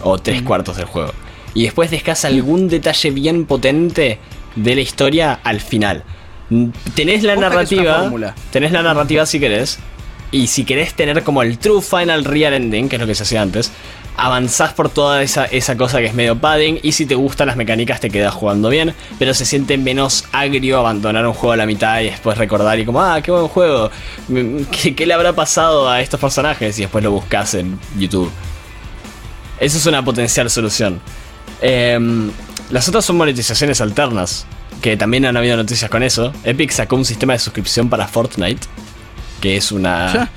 [0.03, 1.13] O tres cuartos del juego.
[1.55, 4.19] Y después descasa algún detalle bien potente
[4.57, 6.05] de la historia al final.
[6.95, 8.11] Tenés la narrativa.
[8.51, 9.79] Tenés la narrativa si querés.
[10.31, 13.23] Y si querés tener como el true final real ending, que es lo que se
[13.23, 13.71] hacía antes,
[14.17, 16.81] avanzás por toda esa, esa cosa que es medio padding.
[16.83, 18.95] Y si te gustan las mecánicas, te quedas jugando bien.
[19.19, 22.87] Pero se siente menos agrio abandonar un juego a la mitad y después recordar y
[22.87, 23.91] como, ah, qué buen juego.
[24.71, 26.79] ¿Qué, qué le habrá pasado a estos personajes?
[26.79, 28.31] Y después lo buscas en YouTube.
[29.61, 31.01] Eso es una potencial solución.
[31.61, 32.31] Em,
[32.71, 34.47] las otras son monetizaciones alternas,
[34.81, 36.33] que también han habido noticias con eso.
[36.45, 38.67] Epic sacó un sistema de suscripción para Fortnite,
[39.41, 40.31] que es una,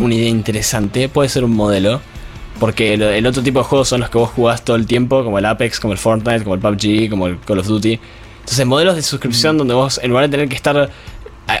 [0.00, 2.00] una idea interesante, puede ser un modelo.
[2.60, 5.24] Porque el, el otro tipo de juegos son los que vos jugás todo el tiempo,
[5.24, 7.98] como el Apex, como el Fortnite, como el PUBG, como el Call of Duty.
[8.40, 10.90] Entonces, modelos de suscripción donde vos, en lugar de tener que estar a-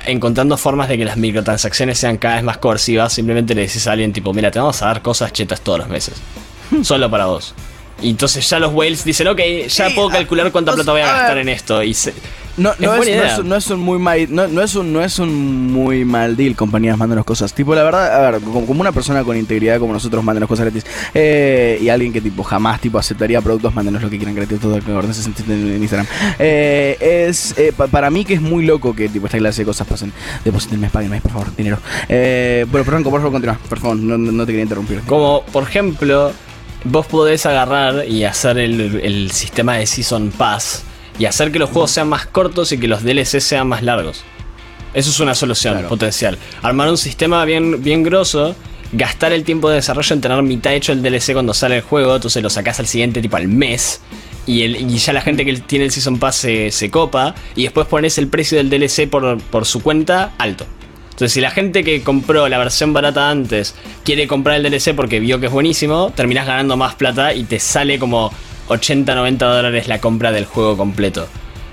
[0.06, 3.92] encontrando formas de que las microtransacciones sean cada vez más coercivas, simplemente le decís a
[3.92, 6.14] alguien tipo, mira, te vamos a dar cosas chetas todos los meses.
[6.82, 7.54] Solo para vos.
[8.02, 11.06] Y entonces ya los whales dicen, ok, ya puedo calcular cuánta o plata voy a
[11.06, 11.82] gastar en esto.
[11.82, 12.12] Y se-
[12.56, 15.02] No, Es no, es, no, es, no es un muy mal, no, es un, no
[15.02, 17.52] es un muy mal deal, compañías, mándanos cosas.
[17.52, 20.66] Tipo, la verdad, a ver, como, como una persona con integridad como nosotros, mándanos cosas
[20.66, 20.84] gratis.
[21.14, 24.78] Eh, y alguien que tipo jamás tipo aceptaría productos, mándanos lo que quieran gratis, todo
[24.78, 26.06] lo que se en Instagram.
[26.38, 29.66] Eh, es eh, pa- para mí que es muy loco que tipo esta clase de
[29.66, 30.12] cosas pasen.
[30.44, 31.78] Depositenme, páguenme, por favor, dinero.
[32.08, 33.58] Eh, bueno, Franco, por favor, continúa.
[33.68, 35.00] Por favor, no te quería interrumpir.
[35.06, 36.32] Como, por ejemplo,
[36.84, 40.82] vos podés agarrar y hacer el, el sistema de Season Pass
[41.18, 44.22] y hacer que los juegos sean más cortos y que los DLC sean más largos.
[44.92, 45.88] Eso es una solución Claro.
[45.88, 46.38] potencial.
[46.62, 48.54] Armar un sistema bien, bien grosso,
[48.92, 52.14] gastar el tiempo de desarrollo en tener mitad hecho el DLC cuando sale el juego,
[52.14, 54.00] entonces lo sacás al siguiente tipo al mes.
[54.46, 57.34] Y, el, y ya la gente que tiene el Season Pass se, se copa.
[57.56, 60.66] Y después pones el precio del DLC por, por su cuenta alto.
[61.14, 65.20] Entonces, si la gente que compró la versión barata antes quiere comprar el DLC porque
[65.20, 68.32] vio que es buenísimo, terminás ganando más plata y te sale como
[68.68, 71.28] 80-90 dólares la compra del juego completo.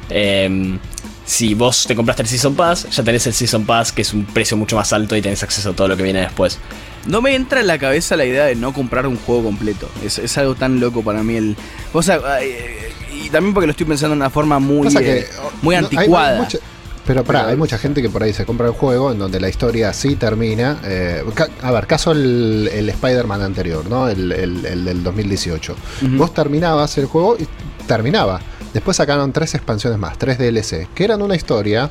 [0.09, 0.77] Em,
[1.25, 4.25] si vos te compraste el Season Pass, ya tenés el Season Pass, que es un
[4.25, 6.59] precio mucho más alto y tenés acceso a todo lo que viene después.
[7.07, 9.89] No me entra en la cabeza la idea de no comprar un juego completo.
[10.05, 11.55] Es, es algo tan loco para mí el.
[11.93, 12.91] O sea, eh,
[13.23, 15.25] y también porque lo estoy pensando de una forma muy, eh, que,
[15.63, 16.33] muy no, hay- anticuada.
[16.35, 16.59] hay mucha-
[17.05, 19.49] pero pará, hay mucha gente que por ahí se compra el juego en donde la
[19.49, 20.79] historia sí termina.
[20.83, 21.23] eh,
[21.61, 24.07] a ver, caso el, el Spider-Man anterior, ¿no?
[24.07, 25.75] El, el- el del 2018.
[26.03, 26.15] Ujú.
[26.17, 27.47] Vos terminabas el juego y
[27.87, 28.39] terminaba.
[28.73, 31.89] Después sacaron tres expansiones más, tres DLC, que eran una historia.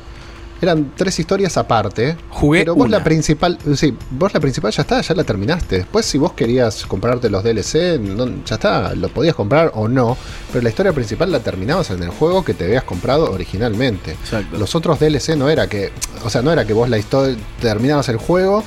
[0.61, 2.15] Eran tres historias aparte.
[2.29, 2.99] Jugué Pero vos una.
[2.99, 5.77] la principal, sí, vos la principal ya está, ya la terminaste.
[5.79, 10.15] Después si vos querías comprarte los DLC, no- ya está, lo podías comprar o no.
[10.51, 14.11] Pero la historia principal la terminabas en el juego que te habías comprado originalmente.
[14.11, 14.57] Exacto.
[14.57, 15.91] Los otros DLC no era que,
[16.23, 18.63] o sea, no era que vos la historia terminabas el juego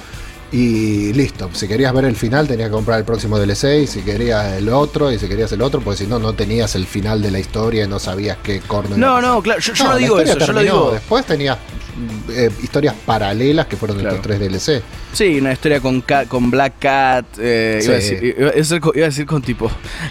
[0.52, 1.50] y listo.
[1.52, 4.68] Si querías ver el final tenías que comprar el próximo DLC y si querías el
[4.68, 7.38] otro y si querías el otro, porque si no no tenías el final de la
[7.40, 8.96] historia y no sabías qué corno.
[8.96, 10.90] No, no, claro, yo, yo No, digo eso, yo lo digo.
[10.92, 11.58] Después tenías
[12.30, 14.16] eh, historias paralelas que fueron Claro.
[14.16, 14.82] estos tres DLC.
[15.12, 17.26] Sí, una historia con, Cat- con Black Cat.
[17.38, 19.70] eh, iba, a decir, iba a decir con- iba a decir con tipo.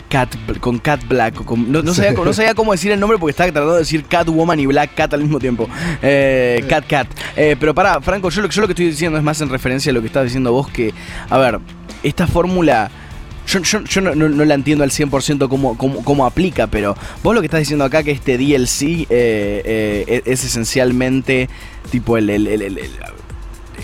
[0.10, 1.42] Cat, con Cat Black.
[1.42, 3.80] o con- no, no sabía, no sabía cómo decir el nombre porque estaba tratando de
[3.80, 5.68] decir Catwoman y Black Cat al mismo tiempo.
[6.02, 7.08] Eh, Cat Cat.
[7.36, 9.90] Eh, pero pará, Franco, yo lo, yo lo que estoy diciendo es más en referencia
[9.90, 10.70] a lo que estás diciendo vos.
[10.70, 10.94] Que,
[11.30, 11.60] a ver,
[12.04, 12.90] esta fórmula.
[13.48, 16.96] Yo, yo- yo no, no- no la entiendo al 100% cómo, cómo, cómo aplica, pero
[17.24, 21.50] vos lo que estás diciendo acá que este DLC eh, eh, es esencialmente
[21.92, 22.30] tipo el,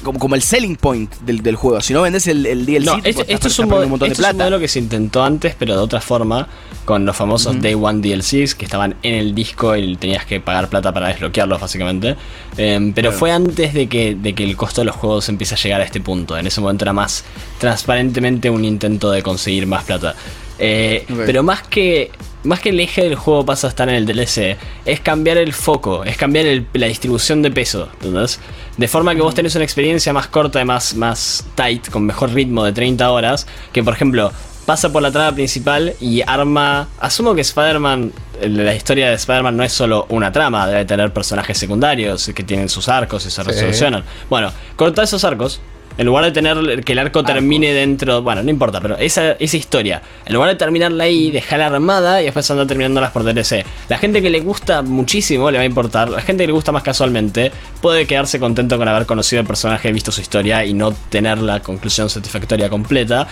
[0.03, 1.81] como, como el selling point del, del juego.
[1.81, 4.21] Si no vendes el, el DLC, No, esto, esto es un, mod- montón de esto
[4.23, 4.37] es un plata.
[4.37, 6.47] modelo que se intentó antes, pero de otra forma,
[6.85, 10.69] con los famosos Day One DLCs que estaban en el disco y tenías que pagar
[10.69, 12.15] plata para desbloquearlos, básicamente.
[12.57, 15.57] Em, pero fue antes de que, de que el costo de los juegos empiece a
[15.57, 16.37] llegar a este punto.
[16.37, 17.23] En ese momento era más
[17.59, 20.15] transparentemente un intento de conseguir más plata.
[20.57, 21.05] Eh.
[21.25, 22.11] Pero más que,
[22.43, 25.53] más que el eje del juego pasa a estar en el DLC, es cambiar el
[25.53, 27.89] foco, es cambiar el- la distribución de peso.
[27.93, 28.39] ¿entendés?
[28.77, 32.63] De forma que vos tenés una experiencia más corta, más, más tight, con mejor ritmo
[32.63, 34.31] de 30 horas, que por ejemplo
[34.65, 36.87] pasa por la trama principal y arma...
[36.99, 41.57] Asumo que Spider-Man, la historia de Spider-Man no es solo una trama, debe tener personajes
[41.57, 43.47] secundarios que tienen sus arcos y se Sí.
[43.49, 44.03] resolucionan.
[44.29, 45.59] Bueno, corta esos arcos.
[45.99, 49.57] En lugar de tener que el arco termine dentro, bueno, no importa, pero esa, esa
[49.57, 53.65] historia, en lugar de terminarla ahí, dejarla armada y después andar terminándolas por DLC.
[53.89, 56.71] La gente que le gusta muchísimo le va a importar, la gente que le gusta
[56.71, 60.93] más casualmente puede quedarse contento con haber conocido al personaje, visto su historia y no
[60.93, 63.27] tener la conclusión satisfactoria completa.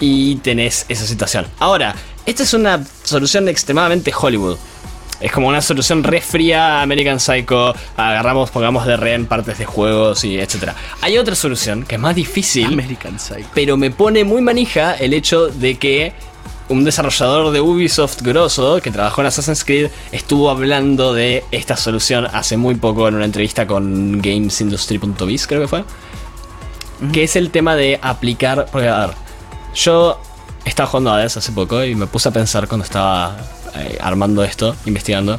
[0.00, 1.46] Y tenés esa situación.
[1.60, 1.94] Ahora,
[2.26, 4.58] esta es una solución extremadamente Hollywood.
[5.20, 7.74] Es como una solución re fría American Psycho.
[7.96, 10.74] Agarramos, pongamos de rehén partes de juegos y etcétera.
[11.00, 13.48] Hay otra solución que es más difícil, American Psycho.
[13.54, 16.12] pero me pone muy manija el hecho de que
[16.68, 22.26] un desarrollador de Ubisoft grosso que trabajó en Assassin's Creed estuvo hablando de esta solución
[22.32, 25.84] hace muy poco en una entrevista con GamesIndustry.biz, creo que fue.
[27.12, 28.66] Que es el tema de aplicar.
[28.70, 29.16] Porque, a ver,
[29.74, 30.20] yo
[30.64, 33.36] estaba jugando a Hades hace poco y me puse a pensar cuando estaba
[33.74, 35.38] eh, armando esto, investigando.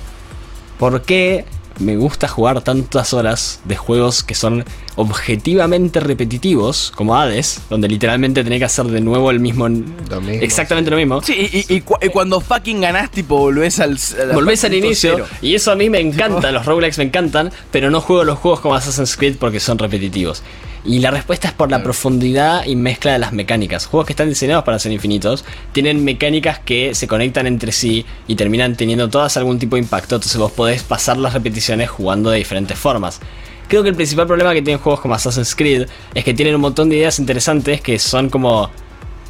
[0.78, 1.46] ¿Por qué
[1.80, 4.66] me gusta jugar tantas horas de juegos que son
[4.96, 9.68] objetivamente repetitivos, como Hades, donde literalmente tenés que hacer de nuevo el mismo.
[9.70, 11.22] Lo mismo, exactamente lo mismo.
[11.22, 11.34] Sí,
[11.68, 13.98] y, y cu- y cuando fucking ganás, tipo, volvés al.
[14.34, 15.28] Volvés al inicio cero.
[15.42, 18.60] y eso a mí me encanta, los roguelikes me encantan, pero no juego los juegos
[18.60, 20.44] como Assassin's Creed porque son repetitivos.
[20.86, 23.86] Y la respuesta es por la profundidad y mezcla de las mecánicas.
[23.86, 28.36] Juegos que están diseñados para ser infinitos tienen mecánicas que se conectan entre sí y
[28.36, 32.38] terminan teniendo todas algún tipo de impacto, entonces vos podés pasar las repeticiones jugando de
[32.38, 33.20] diferentes formas.
[33.68, 36.62] Creo que el principal problema que tienen juegos como Assassin's Creed es que tienen un
[36.62, 38.72] montón de ideas interesantes que son como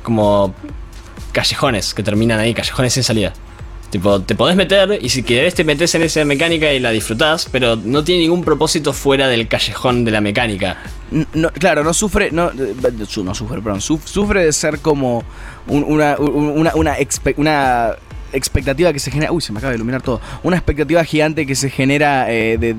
[0.03, 0.53] como
[1.31, 3.33] callejones que terminan ahí, callejones sin salida.
[3.89, 7.47] Tipo, te podés meter y si querés te metes en esa mecánica y la disfrutás,
[7.51, 10.77] pero no tiene ningún propósito fuera del callejón de la mecánica.
[11.33, 12.75] No, claro, no sufre, no, eh,
[13.33, 15.23] sufre, perdón, suf- sufre de ser como
[15.67, 16.29] un- una, un-
[16.59, 16.95] una, una,
[17.37, 17.95] una
[18.31, 21.55] expectativa que se genera, uy, se me acaba de iluminar todo, una expectativa gigante que
[21.55, 22.75] se genera eh, de-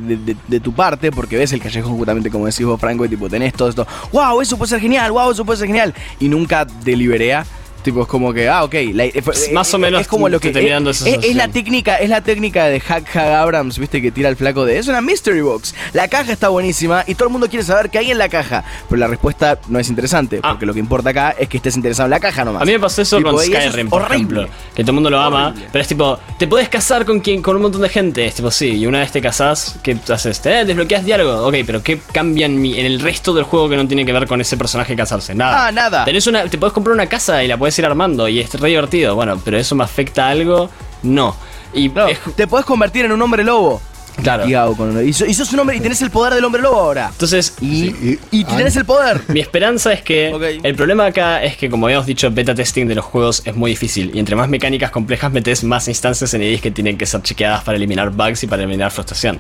[0.47, 3.53] de tu parte, porque ves el callejón justamente como decís vos, Franco, y tipo, tenés
[3.55, 7.45] todo esto, wow, eso puede ser genial, wow, eso puede ser genial, y nunca deliberea.
[7.83, 8.75] Tipo, es como que, ah, ok.
[8.93, 10.51] la- eh, Es más o menos es como lo que.
[10.51, 14.29] es, es- es la técnica, es la técnica de Hack Hack Abrams, viste, que tira
[14.29, 14.79] el flaco de.
[14.79, 15.75] Es una mystery box.
[15.93, 18.65] La caja está buenísima y todo el mundo quiere saber qué hay en la caja.
[18.89, 20.51] Pero la respuesta no es interesante, Ah.
[20.51, 22.63] porque lo que importa acá es que estés interesado en la caja nomás.
[22.63, 24.47] A mí me pasó eso Tipo, con Skyrim, por ejemplo.
[24.75, 25.69] Que todo el mundo lo ama, Horrible.
[25.73, 28.27] pero es tipo, te podés casar con quien, con un montón de gente.
[28.27, 30.41] Es tipo, sí, y una vez te casás, ¿qué haces?
[30.41, 31.47] ¿Te desbloqueas diálogo?
[31.47, 34.13] Ok, pero ¿qué cambia en, mi- en el resto del juego que no tiene que
[34.13, 35.35] ver con ese personaje casarse?
[35.35, 35.67] Nada.
[35.69, 36.05] Ah, nada.
[36.05, 38.69] Tenés una, te podés comprar una casa y la podés ir armando y es re
[38.71, 39.15] divertido.
[39.15, 40.69] Bueno, pero ¿eso me afecta a algo?
[41.03, 41.37] No.
[41.73, 43.81] Y No, es- te podés convertir en un hombre lobo.
[44.23, 44.75] claro.
[44.77, 47.09] Con- y, so- y sos un hombre y tenés el poder del hombre lobo ahora.
[47.13, 49.21] Entonces, Y, Sí, y- y tenés el poder.
[49.29, 52.97] Mi esperanza es que el problema acá es que, como habíamos dicho, beta testing de
[52.97, 54.11] los juegos es muy difícil.
[54.15, 57.63] Y entre más mecánicas complejas metes más instancias en IDs que tienen que ser chequeadas
[57.63, 59.39] para eliminar bugs y para eliminar frustración.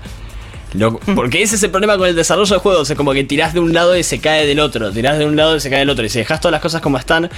[0.72, 2.88] Lo- porque ese es el problema con el desarrollo de juegos.
[2.88, 4.92] Es como que tirás de un lado y se cae del otro.
[4.92, 6.04] Tirás de un lado y se cae del otro.
[6.04, 7.28] Y si dejas todas las cosas como están,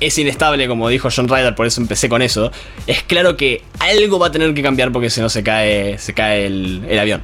[0.00, 2.50] es inestable, como dijo John Ryder, por eso empecé con eso.
[2.86, 6.14] Es claro que algo va a tener que cambiar porque si no se cae, se
[6.14, 7.22] cae el, el avión.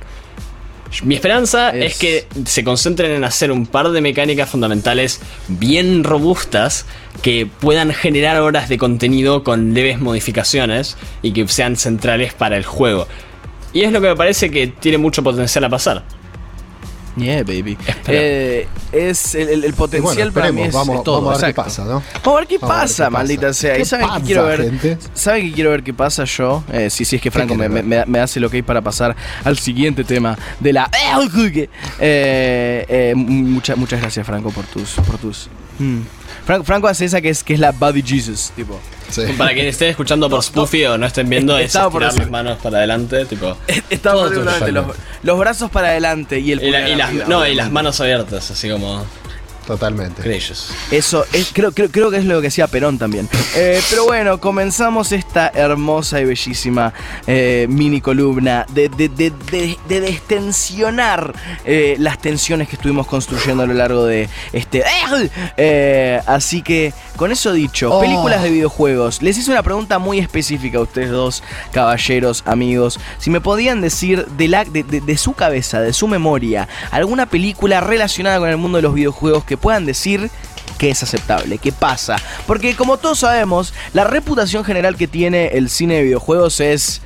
[1.02, 1.92] Mi esperanza es...
[1.92, 6.86] Es- que se concentren en hacer un par de mecánicas fundamentales bien robustas
[7.22, 12.64] que puedan generar horas de contenido con leves modificaciones y que sean centrales para el
[12.64, 13.08] juego.
[13.72, 16.04] Y es lo que me parece que tiene mucho potencial a pasar.
[17.16, 17.78] Yeah, baby.
[18.08, 21.22] Eh, es el, el- el potencial bueno, para mí es, vamos, es todo.
[21.22, 22.02] vamos a ver qué pasa, ¿no?
[22.24, 23.60] Vamos a ver qué Vamos a ver pasa, qué maldita pasa.
[23.60, 23.74] sea.
[23.74, 24.62] ¿Y ¿Qué saben qué pasa, quiero ver?
[24.62, 24.98] gente?
[25.14, 26.64] ¿Saben qué quiero ver qué pasa yo?
[26.72, 29.58] Eh, sí, sí, es que Franco me, me, me hace el ok para pasar al
[29.58, 30.90] siguiente tema de la.
[32.00, 34.90] Eh, eh, muchas, muchas gracias, Franco, por tus.
[34.94, 35.48] Por tus
[35.78, 36.00] mm.
[36.44, 38.78] Franco, Franco hace esa que es, que es la Body Jesus, tipo.
[39.10, 39.22] Sí.
[39.38, 42.20] Para quienes estén escuchando por Spoofy o no estén viendo, es por decir.
[42.20, 43.56] las manos para adelante, tipo.
[43.90, 44.86] Estaba perfectamente los,
[45.22, 47.70] los brazos para adelante y el Y, la- pulgar y las, arriba, no, y las
[47.70, 49.04] manos abiertas, así como.
[49.66, 50.22] Totalmente.
[50.22, 50.70] Creyos.
[50.90, 53.28] Eso, es, creo, creo, creo que es lo que hacía Perón también.
[53.56, 56.92] Eh, pero bueno, comenzamos esta hermosa y bellísima
[57.26, 61.34] eh, mini columna de, de, de, de- de destensionar
[61.64, 64.82] eh, las tensiones que estuvimos construyendo a lo largo de este...
[66.26, 68.00] Así que, con eso dicho, Oh.
[68.00, 69.22] películas de videojuegos.
[69.22, 72.98] Les hice una pregunta muy específica a ustedes dos, caballeros, amigos.
[73.18, 77.26] Si me podían decir de, la, de, de- de su cabeza, de su memoria, alguna
[77.26, 80.30] película relacionada con el mundo de los videojuegos que puedan decir
[80.78, 82.16] que es aceptable, que pasa.
[82.46, 87.00] Porque como todos sabemos, la reputación general que tiene el cine de videojuegos es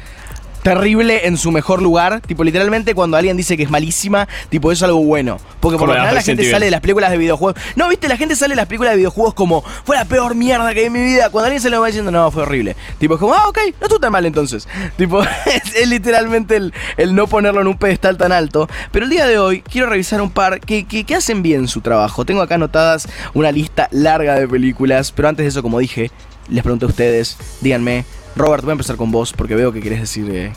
[0.74, 2.20] terrible en su mejor lugar.
[2.20, 5.38] Tipo, literalmente cuando alguien dice que es malísima, tipo, eso es algo bueno.
[5.60, 7.60] Porque por lo general la gente sale de las películas de videojuegos.
[7.76, 10.72] No, viste, la gente sale de las películas de videojuegos como fue la peor mierda
[10.74, 11.30] que vi en mi vida.
[11.30, 12.76] Cuando alguien se lo va diciendo, no, fue horrible.
[12.98, 14.68] Tipo, es como, ah, ok, no estuvo tan mal entonces.
[14.96, 18.68] Tipo, es, es literalmente el, el no ponerlo en un pedestal tan alto.
[18.92, 21.80] Pero el día de hoy quiero revisar un par que, que, que hacen bien su
[21.80, 22.24] trabajo.
[22.24, 25.12] Tengo acá anotadas una lista larga de películas.
[25.12, 26.10] Pero antes de eso, como dije,
[26.48, 28.04] les pregunto a ustedes, díganme,
[28.38, 30.52] Robert, voy a empezar con vos porque veo que querés decir, eh,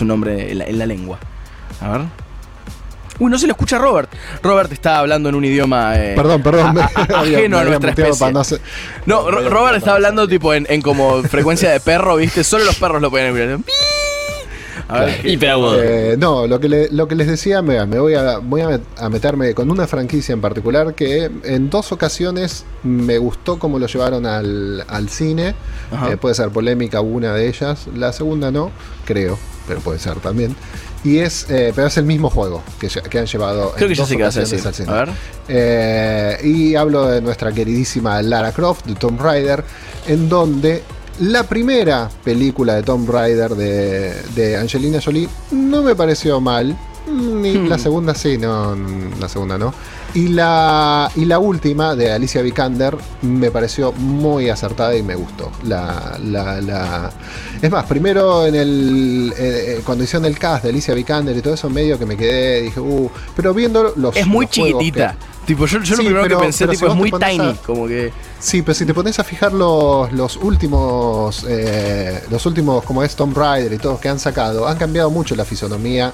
[0.00, 1.18] un nombre en la, en la lengua.
[1.80, 2.00] A ver.
[3.18, 4.12] Uy, no se lo escucha Robert.
[4.42, 6.78] Robert está hablando en un idioma eh, Perdón, perdón.
[6.78, 8.32] a- a- ajeno nuestra especie.
[8.32, 8.60] no hacer-
[9.06, 12.44] No, Ro- Robert está hablando tipo en, en como frecuencia de perro, ¿viste?
[12.44, 13.60] Solo los perros lo pueden escuchar.
[14.88, 15.82] A ver, ¿qué- Hiperagudo.
[15.82, 19.08] Eh, no, lo que, le- lo que les decía, me, me voy, a, voy a,
[19.08, 24.26] meterme con una franquicia en particular que en dos ocasiones me gustó cómo lo llevaron
[24.26, 25.54] al, al cine.
[26.10, 28.70] Eh, puede ser polémica una de ellas, la segunda no,
[29.04, 30.54] creo, pero puede ser también.
[31.04, 33.94] Y es, eh, pero es el mismo juego que, que han llevado Creo en que
[33.96, 34.66] ya dos ocasiones decir.
[34.66, 34.90] al cine.
[34.90, 35.08] A ver.
[35.48, 39.62] Eh, y hablo de nuestra queridísima Lara Croft, de Tomb Raider,
[40.08, 40.82] en donde
[41.20, 46.76] la primera película de Tomb Raider de, de Angelina Jolie no me pareció mal.
[47.06, 47.68] Ni Hmm.
[47.68, 48.74] la segunda sí, no,
[49.20, 49.72] la segunda no.
[50.14, 55.50] Y la, y la última de Alicia Vikander me pareció muy acertada y me gustó.
[55.64, 57.10] La, la, la-
[57.62, 61.42] Es más, primero en el eh, eh, cuando hicieron el cast de Alicia Vikander y
[61.42, 64.16] todo eso, medio que me quedé, dije, uh, pero viendo los.
[64.16, 65.12] Es muy los chiquitita.
[65.12, 67.50] que- Tipo, yo, yo lo Sí, primero pero- que pensé, tipo, si es muy tiny.
[67.50, 68.10] a- Como que.
[68.40, 73.14] Sí, pero si te pones a fijar los, los últimos, eh, los últimos, como es
[73.14, 76.12] Tomb Raider y todos que han sacado, han cambiado mucho la fisonomía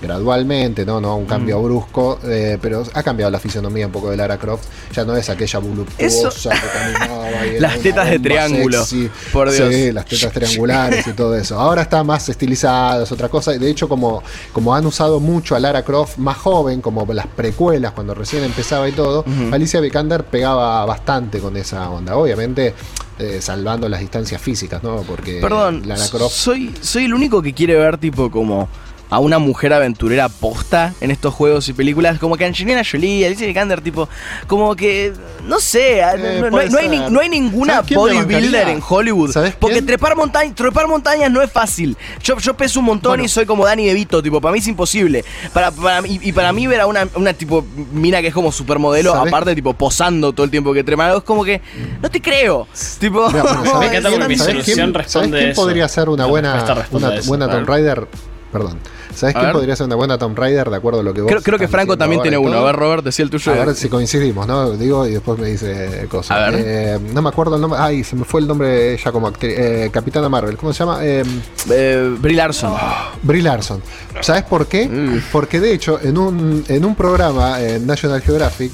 [0.00, 1.28] gradualmente, no, no un Mm.
[1.28, 4.64] cambio brusco, eh, pero ha cambiado la fisonomía un poco de Lara Croft.
[4.92, 9.10] Ya no es aquella voluptuosa que caminaba y Las tetas de triángulo, sexy.
[9.32, 9.74] por Dios.
[9.74, 11.58] Sí, las tetas triangulares y todo eso.
[11.58, 13.52] Ahora está más estilizada, es otra cosa.
[13.52, 14.22] De hecho, como,
[14.52, 18.88] como han usado mucho a Lara Croft más joven, como las precuelas, cuando recién empezaba
[18.88, 22.16] y todo, Alicia Vikander pegaba bastante con esa onda.
[22.16, 22.74] Obviamente,
[23.18, 24.96] eh, salvando las distancias físicas, ¿no?
[25.02, 26.34] Porque Perdón, Lara Croft.
[26.34, 28.68] soy, soy el único que quiere ver, tipo, como
[29.08, 32.18] a una mujer aventurera posta en estos juegos y películas.
[32.18, 34.08] Como que Angelina Jolie, Alicia Vikander, tipo,
[34.46, 35.12] como que.
[35.46, 38.80] No sé, no, no- no hay, no hay no ninguna ¿Sabes quién me bodybuilder en
[38.86, 39.30] Hollywood.
[39.30, 41.96] ¿Sabes Porque trepar, monta- trepar montañas no es fácil.
[42.22, 43.24] Yo, yo peso un montón Bueno.
[43.24, 45.24] y soy como Danny DeVito, tipo, para mí es imposible.
[45.52, 48.50] Para, para mí- y, para mí ver a una, una tipo mina que es como
[48.50, 49.32] supermodelo, ¿Sabes?
[49.32, 51.60] aparte, tipo, posando todo el tiempo que trepa, es como que.
[52.02, 52.66] No te creo.
[52.98, 53.28] Tipo.
[53.28, 55.62] Mira, bueno, ¿sabés Me encanta quién- porque mi ¿sabés solución quién- responde ¿sabés quién eso.
[55.62, 57.48] podría ser una buena, una buena.
[57.50, 58.08] Tomb Raider?
[58.52, 58.78] Perdón.
[59.16, 59.52] ¿Sabés A quién ver.
[59.54, 61.68] podría ser una buena Tomb Raider de acuerdo a lo que vos Creo, creo que
[61.68, 62.58] Franco también tiene uno.
[62.58, 63.52] A ver, Robert, decía el tuyo.
[63.52, 64.70] A ver si coincidimos, ¿no?
[64.72, 66.36] Digo y después me dice cosas.
[66.36, 66.64] A ver.
[66.66, 67.80] Eh, no me acuerdo el nombre.
[67.82, 69.54] Ay, se me fue el nombre de ella como actriz.
[69.58, 70.56] Eh, Capitana Marvel.
[70.56, 70.98] ¿Cómo se llama?
[71.02, 71.24] Eh,
[71.70, 72.74] Eh, Brie Larson.
[73.22, 73.82] Brie Larson.
[74.20, 74.86] ¿Sabes por qué?
[74.88, 75.22] Mm.
[75.32, 78.72] Porque de hecho, en un, en un programa en National Geographic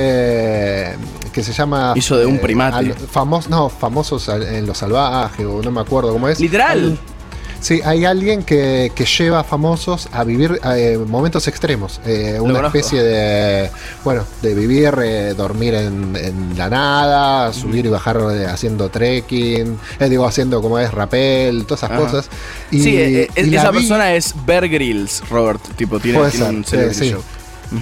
[0.00, 0.94] fue.
[1.32, 1.92] que se llama.
[1.96, 2.76] Hizo de un primate.
[2.76, 6.40] al- famos- no, famosos en lo salvaje, o no me acuerdo cómo es.
[6.40, 6.98] Literal.
[7.60, 12.00] Sí, hay alguien que, que lleva a famosos a vivir eh, momentos extremos.
[12.06, 13.70] eh, una especie de.
[14.02, 19.78] Bueno, de vivir, eh, dormir en, en la nada, subir y bajar eh, haciendo trekking,
[20.08, 22.00] digo, haciendo como es rappel, todas esas Ajá.
[22.00, 22.28] cosas.
[22.70, 22.90] Y, sí,
[23.36, 25.60] y esa vi- persona es Bear Grylls, Robert.
[25.76, 27.10] Tipo, tiene, Puede tiene ser, un eh, sí.
[27.10, 27.22] show.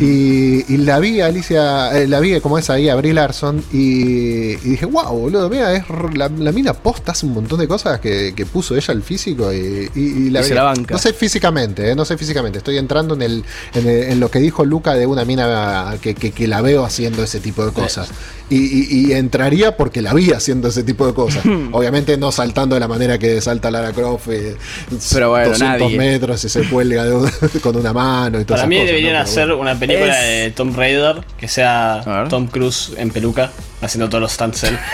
[0.00, 3.64] Y, y la vi a Alicia, eh, la vi como es ahí a Brie Larson
[3.72, 7.58] y, y dije, wow, boludo, mira, es r- la, la mina posta hace un montón
[7.58, 10.54] de cosas que, que puso ella al físico y, y- y la Y se vi-
[10.56, 10.92] la banca.
[10.94, 14.30] No sé físicamente, eh, no sé físicamente, estoy entrando en, el, en, el- en lo
[14.30, 17.72] que dijo Luca de una mina que, que- que la veo haciendo ese tipo de
[17.72, 18.10] cosas.
[18.50, 21.44] Y, y- y entraría porque la vi haciendo ese tipo de cosas.
[21.72, 24.56] Obviamente no saltando de la manera que salta Lara Croft, eh,
[25.12, 25.98] Pero bueno, 200 nadie.
[25.98, 27.30] metros y se cuelga de un-
[27.62, 29.62] con una mano y todas Para mí cosas, deberían hacer bueno.
[29.62, 32.26] una película Es- de Tom Raider que sea.
[32.28, 33.50] Tom Cruise en peluca
[33.80, 34.78] haciendo todos los stunts él.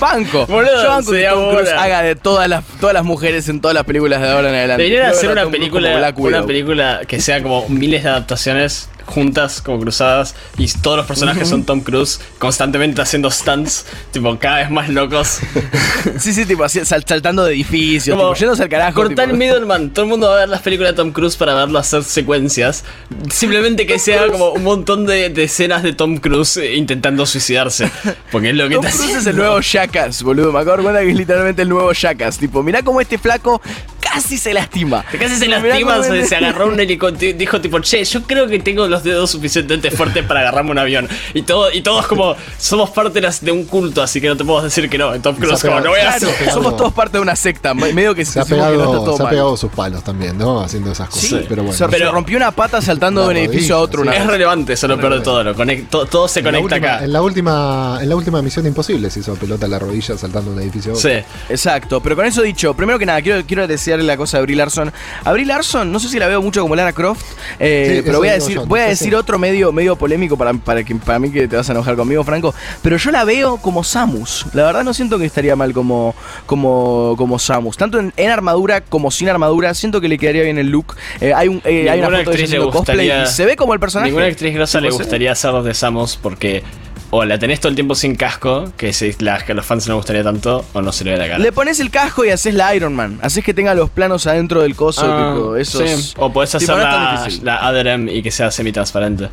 [0.00, 0.46] Banco.
[0.48, 3.74] Boludo, Yo banco que Tom Cruise haga de todas las, todas las mujeres en todas
[3.74, 4.82] las películas de ahora en adelante.
[4.82, 10.34] Deberían hacer una película, una película que sea como miles de adaptaciones juntas, como cruzadas,
[10.58, 15.38] y todos los personajes son Tom Cruise constantemente haciendo stunts, tipo cada vez más locos.
[16.18, 18.94] Sí, sí, tipo así, sal- saltando de edificios, Como, tipo, yéndose al carajo.
[19.02, 19.36] Cortar tipo.
[19.36, 22.02] Middleman, todo el mundo va a ver las películas de Tom Cruise para verlo hacer
[22.04, 22.84] secuencias.
[23.30, 27.90] Simplemente que sea como un montón de, de escenas de Tom Cruise eh, intentando suicidarse.
[28.32, 30.52] Porque es lo que Tom Cruise es el nuevo Jackass, boludo.
[30.52, 32.38] Me cuenta que es literalmente el nuevo Jackass.
[32.38, 33.60] Tipo, mirá cómo este flaco
[34.12, 35.04] casi se lastima.
[35.04, 38.58] Casi se Mirá lastima, cómo se, agarró un helicóptero, dijo tipo, che, yo creo que
[38.58, 41.08] tengo los dedos suficientemente fuertes para agarrarme un avión.
[41.34, 44.62] Y todo, y todos como, somos parte de, un culto, así que no te puedo
[44.62, 45.14] decir que no.
[45.14, 46.34] En se Cruise como, pegado- no voy a Claro, hacer.
[46.38, 47.74] pegado- somos todos parte de una secta.
[47.74, 49.30] me- Medio que Se ha, decimos que no está pegado, todo se ha mal.
[49.30, 50.60] pegado sus palos también, ¿no?
[50.60, 51.24] Haciendo esas cosas.
[51.28, 51.76] Sí, pero bueno.
[51.76, 54.08] se, Pero- rompió una pata saltando de un edificio a otro sí.
[54.08, 54.30] una Es vez.
[54.30, 55.42] relevante, eso es lo peor de todo.
[55.44, 57.04] Lo conect- to- todo se En la conecta última- acá.
[57.04, 60.50] En la última, en la última misión imposible se hizo pelota a la rodilla saltando
[60.50, 60.92] de un edificio.
[60.92, 61.10] a otro.
[61.10, 61.16] Sí.
[61.48, 63.66] Exacto, pero con eso dicho, primero que nada, quiero, quiero
[64.02, 64.92] la cosa a Brie Larson.
[65.24, 67.22] A Brie Larson, no sé si la veo mucho como Lara Croft,
[67.58, 69.14] eh, Sí, pero voy a decir, yo, voy a decir sí.
[69.14, 72.22] otro medio, medio polémico para, para, que, para mí que te vas a enojar conmigo,
[72.24, 72.54] Franco.
[72.82, 74.46] Pero yo la veo como Samus.
[74.52, 76.14] La verdad no siento que estaría mal como,
[76.46, 77.76] como, como Samus.
[77.76, 80.96] Tanto en, en armadura como sin armadura, siento que le quedaría bien el look.
[81.20, 83.74] Eh, hay, un, eh, hay una foto de ella cosplay gustaría- y se ve como
[83.74, 84.10] el personaje.
[84.10, 86.62] Ninguna actriz grosa le gustaría hacer los de Samus porque
[87.10, 89.86] o la tenés todo el tiempo sin casco, que, se, la, que a los fans
[89.88, 91.38] no les gustaría tanto, o no se le ve la cara.
[91.38, 93.18] Le pones el casco y haces la Iron Man.
[93.22, 95.02] Haces que tenga los planos adentro del coso.
[95.04, 96.14] Ah, tipo, esos, sí.
[96.18, 99.28] O podés hacer es la, la y que sea semi-transparente.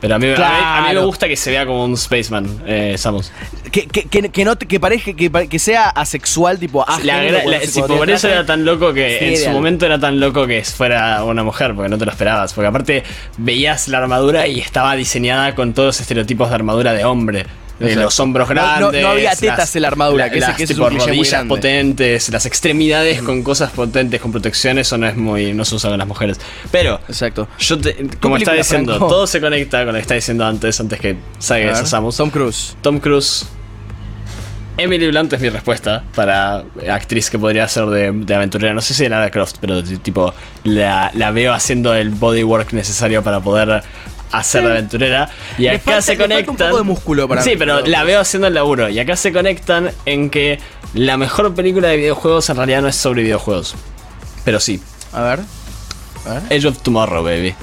[0.00, 0.38] Pero a mí, a mí- a
[0.80, 1.06] mí me Claro.
[1.06, 3.30] gusta que se vea como un Spaceman, eh, Samus.
[3.70, 7.82] Que, que, que, que no te- que parezca que, que sea asexual, tipo La, si
[7.82, 11.22] por eso era tan loco que Sí, en su momento era tan loco que fuera
[11.24, 12.52] una mujer, porque no te lo esperabas.
[12.54, 13.02] Porque aparte
[13.36, 17.46] veías la armadura y estaba diseñada con todos los estereotipos de armadura de hombre.
[17.80, 19.04] Los hombros No- no- no grandes.
[19.06, 23.22] había tetas en la armadura, que ese- las que es un rodillas potentes, las extremidades
[23.22, 25.52] con cosas potentes, con protecciones, eso no es muy.
[25.54, 26.38] no se usa con las mujeres.
[26.70, 27.48] Pero, Exacto.
[27.58, 29.08] yo te- como estaba diciendo, Franco?
[29.08, 32.16] todo se conecta con lo que estaba diciendo antes, antes que salga esa Samus.
[32.16, 32.76] Tom Cruise.
[32.82, 33.46] Tom Cruise.
[34.76, 38.72] Emily Blunt es mi respuesta para actriz que podría ser de, de aventurera.
[38.72, 40.32] No sé si de Lara Croft, pero tipo
[40.64, 43.82] la, la veo haciendo el bodywork necesario para poder
[44.32, 45.28] hacer de aventurera.
[45.58, 46.56] Y acá falta- se falta un conectan.
[46.68, 48.88] poco de músculo para sí, mí, pero- la veo haciendo el laburo.
[48.88, 50.58] Y acá se conectan en que
[50.94, 53.74] la mejor película de videojuegos en realidad no es sobre videojuegos.
[54.44, 54.82] Pero sí.
[55.12, 55.40] A ver.
[56.26, 56.42] A ver.
[56.58, 57.54] Age of Tomorrow, baby.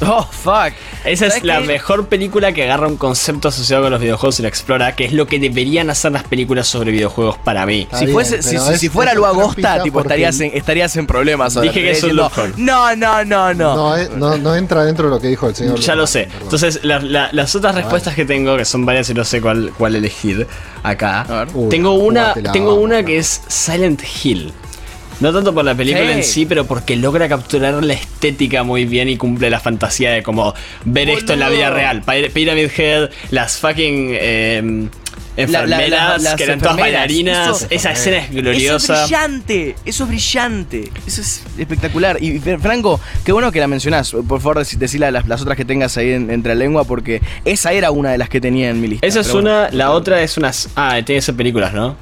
[0.10, 0.72] Oh, fuck.
[1.04, 1.66] Esa es ¿Sabes la qué?
[1.66, 5.12] mejor película que agarra un concepto asociado con los videojuegos y lo explora, que es
[5.12, 7.82] lo que deberían hacer las películas sobre videojuegos para mí.
[7.82, 10.52] Está Si, bien, fuese, si, pero si- es- si fuera lo agosta, tipo, estarías en,
[10.54, 11.56] estarías en problemas.
[11.56, 11.68] ahora.
[11.70, 12.16] Dije que es un.
[12.16, 13.74] No, no, no, no.
[13.74, 15.78] No, eh, no, no entra dentro de lo que dijo el señor.
[15.80, 16.24] Ya lo sé.
[16.24, 16.42] Perdón.
[16.44, 19.72] Entonces, la- la- las otras respuestas que tengo, que son varias y no sé cuál,
[19.76, 20.46] cuál elegir
[20.82, 21.22] acá.
[21.22, 21.48] A ver.
[21.54, 24.52] Uy, tengo una, tengo vamos, una que es Silent Hill.
[25.20, 26.18] No tanto por la película Sí.
[26.18, 30.22] en sí, pero porque logra capturar la estética muy bien y cumple la fantasía de
[30.22, 30.54] como
[30.84, 32.02] ver esto en la vida real.
[32.04, 34.88] Pyra- Pyramid Head, las fucking eh,
[35.36, 37.56] enfermeras La- la- la- las que eran todas bailarinas.
[37.62, 38.94] eso- Esa escena es Eso gloriosa.
[39.04, 42.22] es brillante, eso es brillante, eso es espectacular.
[42.22, 44.12] Y Franco, qué bueno que la mencionás.
[44.12, 47.20] Por favor, dec- decila las, las otras que tengas ahí en- entre la lengua, porque
[47.44, 49.06] esa era una de las que tenía en mi lista.
[49.06, 49.76] Esa es Pero una, bueno.
[49.76, 50.68] la otra es unas.
[50.76, 51.96] Ah, tiene que ser películas, ¿no?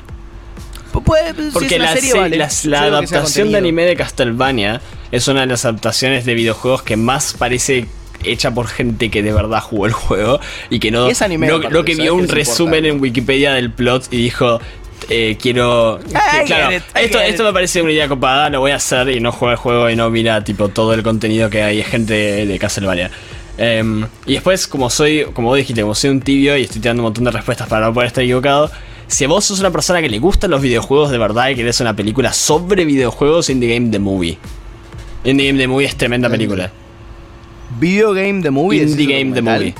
[1.00, 2.36] Pu- puede- si Porque es una la, serie, se- vale.
[2.36, 4.80] la que sea adaptación de anime de Castlevania
[5.12, 7.86] es una de las adaptaciones de videojuegos que más parece
[8.24, 10.40] hecha por gente que de verdad jugó el juego
[10.70, 12.88] y que no, Es anime, no, no que ¿sabes vio un es resumen importante?
[12.88, 14.58] en Wikipedia del plot y dijo
[15.10, 18.70] eh, quiero que, I claro, it, esto, esto me parece una idea copada lo voy
[18.72, 21.62] a hacer y no juega el juego y no mira tipo todo el contenido que
[21.62, 23.10] hay es gente de, de Castlevania
[23.58, 27.00] Em, y después, como soy, como vos dijiste, como soy un tibio y estoy tirando
[27.02, 28.70] un montón de respuestas para no poder estar equivocado.
[29.08, 31.94] Si vos sos una persona que le gustan los videojuegos de verdad y querés una
[31.94, 34.38] película sobre videojuegos, Indie Game The Movie.
[35.24, 36.70] Indie Game The Movie es tremenda película.
[37.78, 38.82] Video Game The Movie.
[38.82, 39.42] ¿es Indie Game The?
[39.42, 39.74] Movie.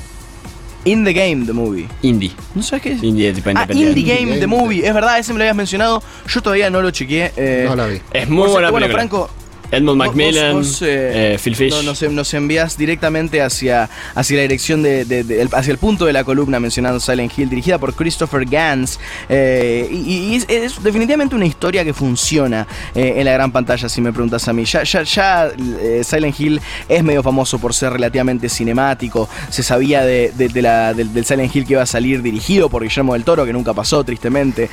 [0.85, 1.89] In the Game The Movie.
[2.03, 2.31] Indie.
[2.55, 3.03] ¿No sabes qué es?
[3.03, 3.67] Indie tipo Ah.
[3.73, 4.87] Indie Game The Movie.
[4.87, 6.01] Es verdad, ese me lo habías mencionado.
[6.29, 7.33] Yo todavía no lo chequeé.
[7.37, 8.01] eh, No la vi.
[8.13, 8.93] Es muy buena cierto, bueno, película.
[8.93, 9.31] Franco,
[9.71, 11.71] Edmund Macmillan, vos- vos, eh, eh, Phil Fish.
[11.73, 15.79] no- nos, nos envías directamente hacia, hacia la dirección de, de- de- el- hacia el
[15.79, 18.99] punto de la columna mencionando Silent Hill, dirigida por Christopher Gans.
[19.29, 24.01] eh, y y es, es definitivamente una historia que funciona en la gran pantalla, si
[24.01, 24.65] me preguntas a mí.
[24.65, 25.51] Ya, ya, ya
[26.03, 29.29] Silent Hill es medio famoso por ser relativamente cinemático.
[29.51, 33.25] Se sabía de, la- del, Silent Hill que iba a salir dirigido por Guillermo del
[33.25, 34.69] Toro, que nunca pasó, tristemente.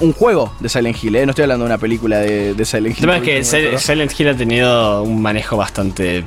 [0.00, 3.06] Un juego de Silent Hill, no estoy hablando de una película de, Silent Hill.
[3.28, 3.44] Que.
[3.44, 6.24] Sil- Silent Hill ha tenido un manejo bastante.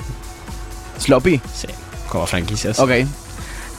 [0.99, 1.41] Sloppy.
[1.53, 1.67] Sí,
[2.09, 2.79] como franquicias.
[2.79, 2.91] Ok.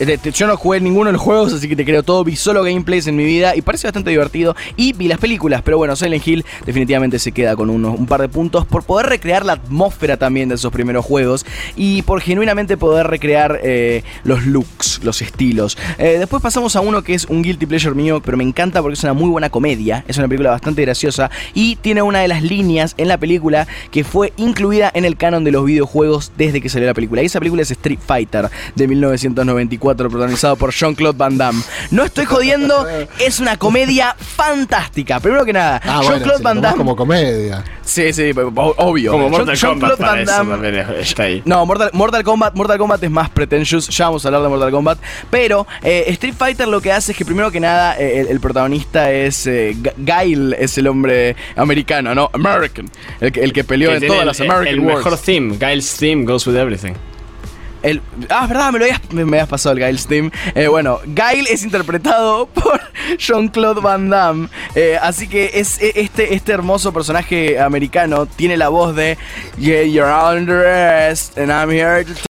[0.06, 2.24] Te- Yo no jugué ninguno de los juegos, así que te creo todo.
[2.24, 4.56] Vi solo gameplays en mi vida y parece bastante divertido.
[4.76, 8.20] Y vi las películas, pero bueno, Silent Hill definitivamente se queda con unos, un par
[8.20, 11.44] de puntos por poder recrear la atmósfera también de esos primeros juegos
[11.76, 15.76] y por genuinamente poder recrear eh, los looks, los estilos.
[15.98, 18.94] Eh, después pasamos a uno que es un guilty pleasure mío, pero me encanta porque
[18.94, 20.04] es una muy buena comedia.
[20.08, 24.04] Es una película bastante graciosa y tiene una de las líneas en la película que
[24.04, 27.22] fue incluida en el canon de los videojuegos desde que salió la película.
[27.22, 31.62] Y esa película es Street Fighter de 1994, protagonizado por Jean-Claude Van Damme.
[31.90, 32.86] No estoy jodiendo,
[33.18, 35.20] es una comedia fantástica.
[35.20, 36.76] Primero que nada, Ah, bueno, Jean-Claude si Van Damme.
[36.78, 37.64] como comedia.
[37.84, 38.30] Sí, sí,
[38.76, 39.12] obvio.
[39.12, 41.42] Como Mortal Jean- Kombat para Van Damme- está ahí.
[41.44, 44.70] no, Mortal, Mortal Kombat, Mortal Kombat es más pretentious, ya vamos a hablar de Mortal
[44.70, 44.98] Kombat,
[45.30, 48.40] pero eh, Street Fighter lo que hace es que primero que nada eh, el, el
[48.40, 52.30] protagonista es eh, G- Guile, es el hombre americano, ¿no?
[52.32, 52.88] American,
[53.20, 55.04] el que, el que peleó Que en todas el, las American el Wars.
[55.04, 56.92] mejor theme, Giles theme goes with everything.
[58.28, 60.30] Ah, verdad, me lo habías, me, habías pasado el Giles Team.
[60.54, 62.80] Eh, bueno, Guile es interpretado por
[63.18, 64.48] Jean-Claude Van Damme.
[64.74, 69.18] Eh, así que es e- este, este hermoso personaje americano tiene la voz de
[69.58, 72.31] Yeah, you're under arrest and I'm here to